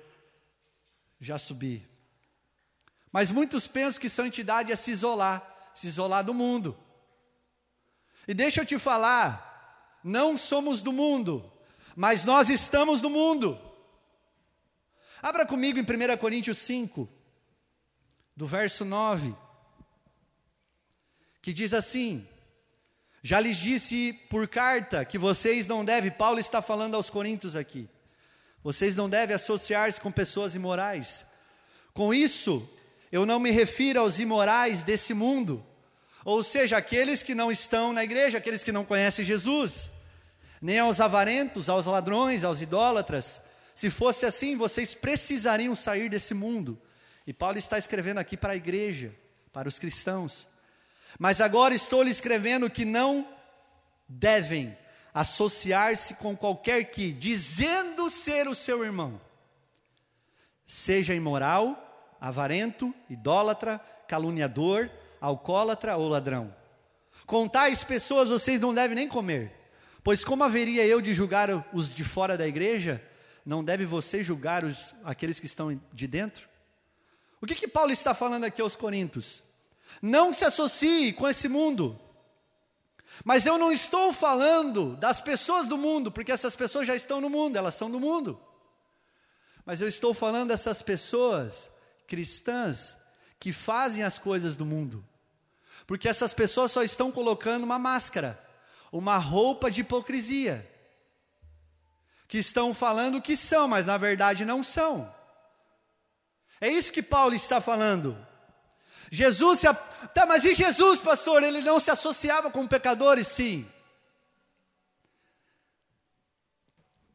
já 1.18 1.38
subir. 1.38 1.88
Mas 3.10 3.30
muitos 3.30 3.66
pensam 3.66 3.98
que 3.98 4.10
santidade 4.10 4.70
é 4.70 4.76
se 4.76 4.90
isolar, 4.90 5.70
se 5.74 5.86
isolar 5.86 6.22
do 6.22 6.34
mundo. 6.34 6.76
E 8.26 8.34
deixa 8.34 8.60
eu 8.60 8.66
te 8.66 8.78
falar, 8.78 9.98
não 10.04 10.36
somos 10.36 10.82
do 10.82 10.92
mundo, 10.92 11.50
mas 11.96 12.24
nós 12.24 12.50
estamos 12.50 13.00
no 13.00 13.08
mundo. 13.08 13.58
Abra 15.22 15.46
comigo 15.46 15.78
em 15.78 15.82
1 15.82 16.18
Coríntios 16.18 16.58
5, 16.58 17.08
do 18.36 18.46
verso 18.46 18.84
9 18.84 19.34
que 21.40 21.54
diz 21.54 21.72
assim: 21.72 22.28
Já 23.22 23.40
lhes 23.40 23.56
disse 23.56 24.12
por 24.30 24.46
carta 24.46 25.04
que 25.04 25.18
vocês 25.18 25.66
não 25.66 25.84
devem, 25.84 26.10
Paulo 26.10 26.38
está 26.38 26.62
falando 26.62 26.94
aos 26.94 27.10
Coríntios 27.10 27.56
aqui, 27.56 27.88
vocês 28.62 28.94
não 28.94 29.08
devem 29.08 29.34
associar-se 29.34 30.00
com 30.00 30.10
pessoas 30.10 30.54
imorais. 30.54 31.24
Com 31.92 32.14
isso, 32.14 32.68
eu 33.10 33.26
não 33.26 33.40
me 33.40 33.50
refiro 33.50 34.00
aos 34.00 34.20
imorais 34.20 34.82
desse 34.82 35.12
mundo, 35.14 35.64
ou 36.24 36.42
seja, 36.42 36.76
aqueles 36.76 37.22
que 37.22 37.34
não 37.34 37.50
estão 37.50 37.92
na 37.92 38.04
igreja, 38.04 38.38
aqueles 38.38 38.62
que 38.62 38.72
não 38.72 38.84
conhecem 38.84 39.24
Jesus, 39.24 39.90
nem 40.60 40.78
aos 40.78 41.00
avarentos, 41.00 41.68
aos 41.68 41.86
ladrões, 41.86 42.44
aos 42.44 42.60
idólatras. 42.60 43.40
Se 43.74 43.90
fosse 43.90 44.26
assim, 44.26 44.56
vocês 44.56 44.94
precisariam 44.94 45.74
sair 45.74 46.08
desse 46.08 46.34
mundo. 46.34 46.78
E 47.26 47.32
Paulo 47.32 47.58
está 47.58 47.78
escrevendo 47.78 48.18
aqui 48.18 48.36
para 48.36 48.52
a 48.52 48.56
igreja, 48.56 49.14
para 49.52 49.68
os 49.68 49.78
cristãos. 49.78 50.46
Mas 51.16 51.40
agora 51.40 51.74
estou 51.74 52.02
lhe 52.02 52.10
escrevendo 52.10 52.68
que 52.68 52.84
não 52.84 53.26
devem 54.08 54.76
associar-se 55.12 56.14
com 56.14 56.36
qualquer 56.36 56.84
que, 56.90 57.12
dizendo 57.12 58.10
ser 58.10 58.48
o 58.48 58.54
seu 58.54 58.84
irmão, 58.84 59.20
seja 60.66 61.14
imoral, 61.14 62.16
avarento, 62.20 62.94
idólatra, 63.08 63.78
caluniador, 64.06 64.90
alcoólatra 65.20 65.96
ou 65.96 66.08
ladrão. 66.08 66.54
Com 67.26 67.48
tais 67.48 67.84
pessoas 67.84 68.28
vocês 68.28 68.60
não 68.60 68.74
devem 68.74 68.94
nem 68.94 69.08
comer, 69.08 69.52
pois 70.02 70.24
como 70.24 70.44
haveria 70.44 70.86
eu 70.86 71.00
de 71.00 71.14
julgar 71.14 71.48
os 71.72 71.92
de 71.92 72.04
fora 72.04 72.36
da 72.36 72.46
igreja, 72.46 73.02
não 73.44 73.64
deve 73.64 73.84
você 73.84 74.22
julgar 74.22 74.64
os, 74.64 74.94
aqueles 75.04 75.40
que 75.40 75.46
estão 75.46 75.80
de 75.92 76.06
dentro? 76.06 76.48
O 77.40 77.46
que, 77.46 77.54
que 77.54 77.68
Paulo 77.68 77.92
está 77.92 78.14
falando 78.14 78.44
aqui 78.44 78.60
aos 78.60 78.76
Coríntios? 78.76 79.42
Não 80.00 80.32
se 80.32 80.44
associe 80.44 81.12
com 81.12 81.26
esse 81.26 81.48
mundo. 81.48 81.98
Mas 83.24 83.46
eu 83.46 83.58
não 83.58 83.72
estou 83.72 84.12
falando 84.12 84.94
das 84.96 85.20
pessoas 85.20 85.66
do 85.66 85.76
mundo, 85.76 86.10
porque 86.10 86.32
essas 86.32 86.54
pessoas 86.54 86.86
já 86.86 86.94
estão 86.94 87.20
no 87.20 87.28
mundo, 87.28 87.56
elas 87.56 87.74
são 87.74 87.90
do 87.90 87.98
mundo. 87.98 88.40
Mas 89.64 89.80
eu 89.80 89.88
estou 89.88 90.14
falando 90.14 90.48
dessas 90.48 90.80
pessoas 90.82 91.70
cristãs 92.06 92.96
que 93.38 93.52
fazem 93.52 94.02
as 94.02 94.18
coisas 94.18 94.56
do 94.56 94.64
mundo. 94.64 95.04
Porque 95.86 96.08
essas 96.08 96.32
pessoas 96.32 96.72
só 96.72 96.82
estão 96.82 97.10
colocando 97.10 97.64
uma 97.64 97.78
máscara, 97.78 98.42
uma 98.92 99.18
roupa 99.18 99.70
de 99.70 99.82
hipocrisia. 99.82 100.68
Que 102.26 102.38
estão 102.38 102.74
falando 102.74 103.22
que 103.22 103.36
são, 103.36 103.66
mas 103.66 103.86
na 103.86 103.96
verdade 103.96 104.44
não 104.44 104.62
são. 104.62 105.12
É 106.60 106.68
isso 106.68 106.92
que 106.92 107.02
Paulo 107.02 107.34
está 107.34 107.60
falando. 107.60 108.16
Jesus 109.10 109.60
se. 109.60 109.66
Tá, 110.14 110.26
mas 110.26 110.44
e 110.44 110.54
Jesus, 110.54 111.00
pastor? 111.00 111.42
Ele 111.42 111.60
não 111.60 111.80
se 111.80 111.90
associava 111.90 112.50
com 112.50 112.66
pecadores? 112.66 113.26
Sim. 113.26 113.66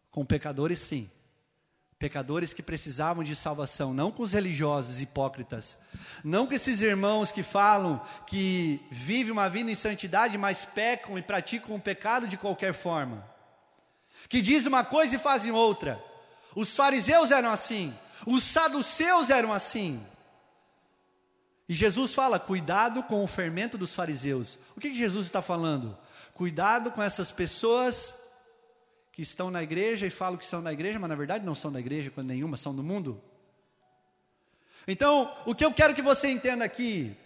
Com 0.09 0.25
pecadores, 0.25 0.79
sim. 0.79 1.09
Pecadores 1.97 2.53
que 2.53 2.61
precisavam 2.61 3.23
de 3.23 3.35
salvação, 3.35 3.93
não 3.93 4.11
com 4.11 4.23
os 4.23 4.33
religiosos 4.33 5.01
hipócritas. 5.01 5.77
Não 6.23 6.45
com 6.45 6.53
esses 6.53 6.81
irmãos 6.81 7.31
que 7.31 7.41
falam 7.41 8.01
que 8.27 8.79
vivem 8.91 9.31
uma 9.31 9.49
vida 9.49 9.71
em 9.71 9.75
santidade, 9.75 10.37
mas 10.37 10.65
pecam 10.65 11.17
e 11.17 11.21
praticam 11.21 11.75
o 11.75 11.81
pecado 11.81 12.27
de 12.27 12.37
qualquer 12.37 12.73
forma. 12.73 13.25
Que 14.27 14.41
dizem 14.41 14.67
uma 14.67 14.83
coisa 14.83 15.15
e 15.15 15.19
fazem 15.19 15.51
outra. 15.51 16.03
Os 16.55 16.75
fariseus 16.75 17.31
eram 17.31 17.51
assim, 17.51 17.97
os 18.25 18.43
saduceus 18.43 19.29
eram 19.29 19.53
assim. 19.53 20.05
E 21.73 21.75
Jesus 21.75 22.13
fala: 22.13 22.39
cuidado 22.39 23.01
com 23.01 23.23
o 23.23 23.27
fermento 23.27 23.79
dos 23.79 23.95
fariseus. 23.95 24.59
O 24.77 24.79
que, 24.79 24.91
que 24.91 24.95
Jesus 24.95 25.25
está 25.25 25.41
falando? 25.41 25.97
Cuidado 26.35 26.91
com 26.91 27.01
essas 27.01 27.31
pessoas 27.31 28.13
que 29.11 29.23
estão 29.23 29.49
na 29.49 29.63
igreja 29.63 30.05
e 30.05 30.11
falam 30.11 30.37
que 30.37 30.45
são 30.45 30.61
da 30.61 30.71
igreja, 30.71 30.99
mas 30.99 31.09
na 31.09 31.15
verdade 31.15 31.43
não 31.43 31.55
são 31.55 31.71
da 31.71 31.79
igreja, 31.79 32.11
quando 32.11 32.27
nenhuma 32.27 32.57
são 32.57 32.75
do 32.75 32.83
mundo. 32.83 33.19
Então, 34.87 35.35
o 35.47 35.55
que 35.55 35.65
eu 35.65 35.73
quero 35.73 35.95
que 35.95 36.01
você 36.03 36.29
entenda 36.29 36.63
aqui, 36.63 37.17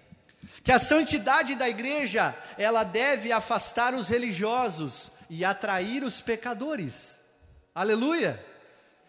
que 0.63 0.71
a 0.71 0.79
santidade 0.79 1.53
da 1.53 1.67
igreja, 1.67 2.33
ela 2.57 2.85
deve 2.85 3.33
afastar 3.33 3.93
os 3.93 4.07
religiosos 4.07 5.11
e 5.29 5.43
atrair 5.43 6.05
os 6.05 6.21
pecadores. 6.21 7.21
Aleluia! 7.75 8.41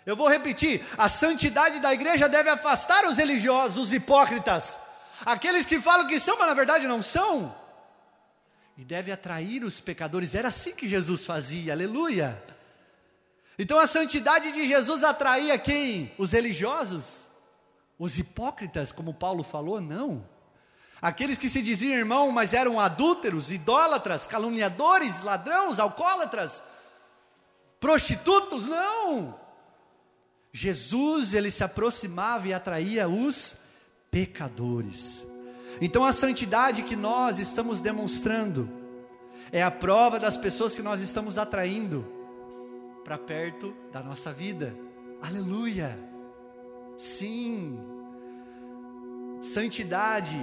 Eu 0.04 0.16
vou 0.16 0.28
repetir: 0.28 0.84
a 0.98 1.08
santidade 1.08 1.78
da 1.78 1.94
igreja 1.94 2.28
deve 2.28 2.50
afastar 2.50 3.06
os 3.06 3.18
religiosos, 3.18 3.78
os 3.78 3.92
hipócritas, 3.92 4.76
aqueles 5.24 5.64
que 5.64 5.80
falam 5.80 6.06
que 6.06 6.20
são, 6.20 6.38
mas 6.38 6.48
na 6.48 6.54
verdade 6.54 6.86
não 6.86 7.02
são, 7.02 7.54
e 8.76 8.84
deve 8.84 9.10
atrair 9.10 9.64
os 9.64 9.80
pecadores. 9.80 10.34
Era 10.34 10.48
assim 10.48 10.74
que 10.74 10.88
Jesus 10.88 11.26
fazia, 11.26 11.72
aleluia. 11.72 12.40
Então 13.58 13.78
a 13.78 13.86
santidade 13.88 14.52
de 14.52 14.68
Jesus 14.68 15.02
atraía 15.02 15.58
quem? 15.58 16.12
Os 16.16 16.30
religiosos? 16.30 17.26
Os 17.98 18.16
hipócritas, 18.18 18.92
como 18.92 19.12
Paulo 19.12 19.42
falou? 19.42 19.80
Não. 19.80 20.24
Aqueles 21.02 21.36
que 21.36 21.48
se 21.48 21.60
diziam 21.60 21.98
irmão, 21.98 22.30
mas 22.30 22.52
eram 22.52 22.78
adúlteros, 22.78 23.50
idólatras, 23.50 24.26
caluniadores, 24.26 25.22
ladrões, 25.22 25.80
alcoólatras, 25.80 26.62
prostitutos? 27.80 28.64
Não. 28.66 29.38
Jesus, 30.52 31.34
ele 31.34 31.50
se 31.50 31.62
aproximava 31.62 32.48
e 32.48 32.54
atraía 32.54 33.08
os 33.08 33.56
pecadores. 34.10 35.26
Então 35.80 36.04
a 36.04 36.12
santidade 36.12 36.82
que 36.82 36.96
nós 36.96 37.38
estamos 37.38 37.80
demonstrando 37.80 38.68
é 39.52 39.62
a 39.62 39.70
prova 39.70 40.18
das 40.18 40.36
pessoas 40.36 40.74
que 40.74 40.82
nós 40.82 41.00
estamos 41.00 41.38
atraindo 41.38 42.04
para 43.04 43.16
perto 43.16 43.74
da 43.92 44.02
nossa 44.02 44.32
vida. 44.32 44.76
Aleluia! 45.22 45.98
Sim, 46.98 47.78
santidade 49.40 50.36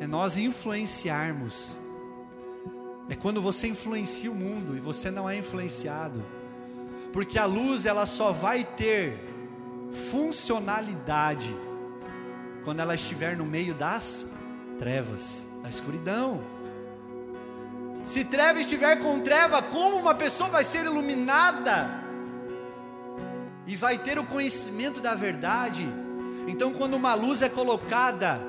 é 0.00 0.06
nós 0.06 0.38
influenciarmos, 0.38 1.76
é 3.10 3.14
quando 3.14 3.42
você 3.42 3.68
influencia 3.68 4.30
o 4.30 4.34
mundo 4.34 4.74
e 4.74 4.80
você 4.80 5.10
não 5.10 5.28
é 5.28 5.36
influenciado, 5.36 6.24
porque 7.12 7.38
a 7.38 7.44
luz 7.44 7.84
ela 7.84 8.06
só 8.06 8.32
vai 8.32 8.64
ter 8.64 9.18
funcionalidade 9.92 11.54
quando 12.64 12.80
ela 12.80 12.94
estiver 12.94 13.36
no 13.36 13.44
meio 13.44 13.74
das 13.74 14.26
trevas, 14.78 15.46
da 15.62 15.68
escuridão. 15.68 16.40
Se 18.04 18.24
treva 18.24 18.60
estiver 18.60 18.96
com 18.96 19.20
treva, 19.20 19.62
como 19.62 19.96
uma 19.96 20.14
pessoa 20.14 20.48
vai 20.48 20.64
ser 20.64 20.84
iluminada 20.84 22.02
e 23.66 23.76
vai 23.76 23.98
ter 23.98 24.18
o 24.18 24.24
conhecimento 24.24 25.00
da 25.00 25.14
verdade? 25.14 25.86
Então, 26.46 26.72
quando 26.72 26.94
uma 26.94 27.14
luz 27.14 27.42
é 27.42 27.48
colocada, 27.48 28.40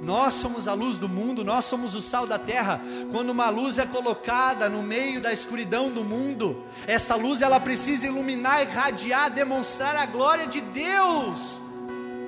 nós 0.00 0.34
somos 0.34 0.68
a 0.68 0.74
luz 0.74 0.98
do 0.98 1.08
mundo, 1.08 1.44
nós 1.44 1.64
somos 1.64 1.94
o 1.94 2.02
sal 2.02 2.26
da 2.26 2.38
terra. 2.38 2.80
Quando 3.10 3.30
uma 3.30 3.48
luz 3.48 3.78
é 3.78 3.86
colocada 3.86 4.68
no 4.68 4.82
meio 4.82 5.20
da 5.20 5.32
escuridão 5.32 5.90
do 5.90 6.04
mundo, 6.04 6.62
essa 6.86 7.14
luz 7.14 7.40
ela 7.40 7.58
precisa 7.58 8.06
iluminar, 8.06 8.62
irradiar, 8.62 9.30
demonstrar 9.30 9.96
a 9.96 10.04
glória 10.04 10.46
de 10.46 10.60
Deus 10.60 11.60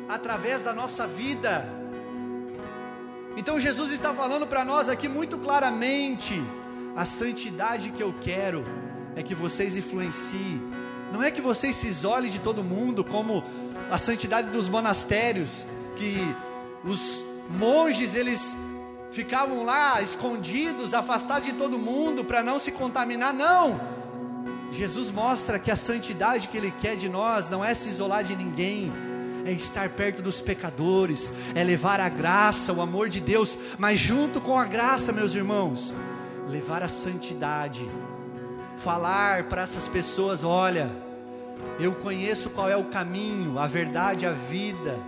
através 0.08 0.62
da 0.62 0.72
nossa 0.72 1.06
vida. 1.06 1.68
Então 3.36 3.60
Jesus 3.60 3.92
está 3.92 4.14
falando 4.14 4.46
para 4.46 4.64
nós 4.64 4.88
aqui 4.88 5.08
muito 5.08 5.36
claramente: 5.38 6.42
a 6.96 7.04
santidade 7.04 7.90
que 7.90 8.02
eu 8.02 8.14
quero 8.20 8.64
é 9.14 9.22
que 9.22 9.34
vocês 9.34 9.76
influenciem, 9.76 10.60
não 11.12 11.22
é 11.22 11.30
que 11.30 11.42
vocês 11.42 11.76
se 11.76 11.86
isolem 11.86 12.30
de 12.30 12.38
todo 12.38 12.64
mundo, 12.64 13.04
como 13.04 13.44
a 13.90 13.98
santidade 13.98 14.50
dos 14.50 14.68
monastérios, 14.68 15.66
que 15.96 16.16
os 16.84 17.28
monges 17.51 18.14
eles 18.14 18.57
ficavam 19.11 19.64
lá 19.64 20.01
escondidos, 20.03 20.94
afastados 20.94 21.49
de 21.49 21.55
todo 21.55 21.78
mundo 21.78 22.24
para 22.24 22.42
não 22.42 22.59
se 22.59 22.72
contaminar. 22.72 23.32
Não! 23.32 23.80
Jesus 24.72 25.11
mostra 25.11 25.59
que 25.59 25.70
a 25.70 25.76
santidade 25.76 26.49
que 26.49 26.57
Ele 26.57 26.70
quer 26.70 26.96
de 26.96 27.09
nós 27.09 27.49
não 27.49 27.64
é 27.64 27.72
se 27.72 27.88
isolar 27.88 28.22
de 28.22 28.36
ninguém, 28.36 28.92
é 29.44 29.53
estar 29.53 29.88
perto 29.88 30.20
dos 30.20 30.40
pecadores, 30.40 31.32
é 31.55 31.64
levar 31.64 32.01
a 32.01 32.09
graça, 32.09 32.72
o 32.72 32.82
amor 32.82 33.09
de 33.09 33.20
Deus, 33.20 33.59
mas 33.78 33.99
junto 33.99 34.40
com 34.40 34.59
a 34.59 34.64
graça, 34.64 35.12
meus 35.12 35.34
irmãos, 35.34 35.94
levar 36.49 36.82
a 36.82 36.88
santidade, 36.88 37.88
falar 38.76 39.44
para 39.44 39.62
essas 39.62 39.88
pessoas: 39.88 40.44
olha, 40.44 40.90
eu 41.80 41.94
conheço 41.94 42.51
qual 42.51 42.68
é 42.68 42.76
o 42.76 42.84
caminho, 42.84 43.59
a 43.59 43.66
verdade, 43.66 44.26
a 44.26 44.32
vida, 44.32 45.01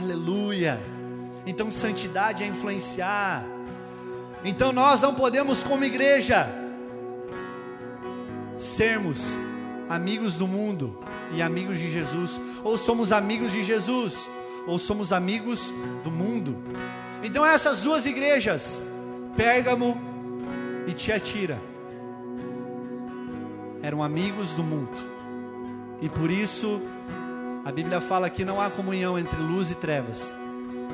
aleluia. 0.00 0.80
Então, 1.46 1.70
santidade 1.70 2.44
é 2.44 2.46
influenciar. 2.46 3.44
Então, 4.44 4.72
nós 4.72 5.00
não 5.00 5.14
podemos, 5.14 5.62
como 5.62 5.84
igreja, 5.84 6.48
sermos 8.56 9.36
amigos 9.88 10.36
do 10.36 10.46
mundo 10.46 10.98
e 11.32 11.42
amigos 11.42 11.78
de 11.78 11.90
Jesus, 11.90 12.40
ou 12.62 12.76
somos 12.76 13.10
amigos 13.10 13.52
de 13.52 13.64
Jesus, 13.64 14.28
ou 14.66 14.78
somos 14.78 15.12
amigos 15.12 15.72
do 16.04 16.10
mundo. 16.10 16.56
Então 17.22 17.44
essas 17.44 17.82
duas 17.82 18.06
igrejas, 18.06 18.80
Pérgamo 19.36 20.00
e 20.86 20.92
Tiatira, 20.92 21.58
eram 23.82 24.02
amigos 24.02 24.52
do 24.52 24.62
mundo. 24.62 24.96
E 26.00 26.08
por 26.08 26.30
isso 26.30 26.80
a 27.64 27.72
Bíblia 27.72 28.00
fala 28.00 28.30
que 28.30 28.44
não 28.44 28.60
há 28.60 28.70
comunhão 28.70 29.18
entre 29.18 29.38
luz 29.38 29.70
e 29.70 29.74
trevas, 29.74 30.34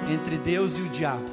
entre 0.09 0.39
Deus 0.39 0.77
e 0.77 0.83
o 0.83 0.89
diabo. 0.89 1.25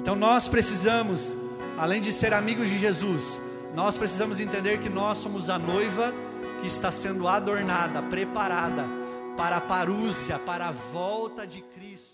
Então 0.00 0.14
nós 0.14 0.46
precisamos, 0.46 1.36
além 1.76 2.00
de 2.00 2.12
ser 2.12 2.32
amigos 2.32 2.68
de 2.68 2.78
Jesus, 2.78 3.40
nós 3.74 3.96
precisamos 3.96 4.38
entender 4.40 4.78
que 4.78 4.88
nós 4.88 5.18
somos 5.18 5.50
a 5.50 5.58
noiva 5.58 6.14
que 6.60 6.66
está 6.66 6.90
sendo 6.90 7.26
adornada, 7.26 8.02
preparada 8.02 8.84
para 9.36 9.56
a 9.56 9.60
parúcia, 9.60 10.38
para 10.38 10.68
a 10.68 10.72
volta 10.72 11.46
de 11.46 11.60
Cristo. 11.60 12.05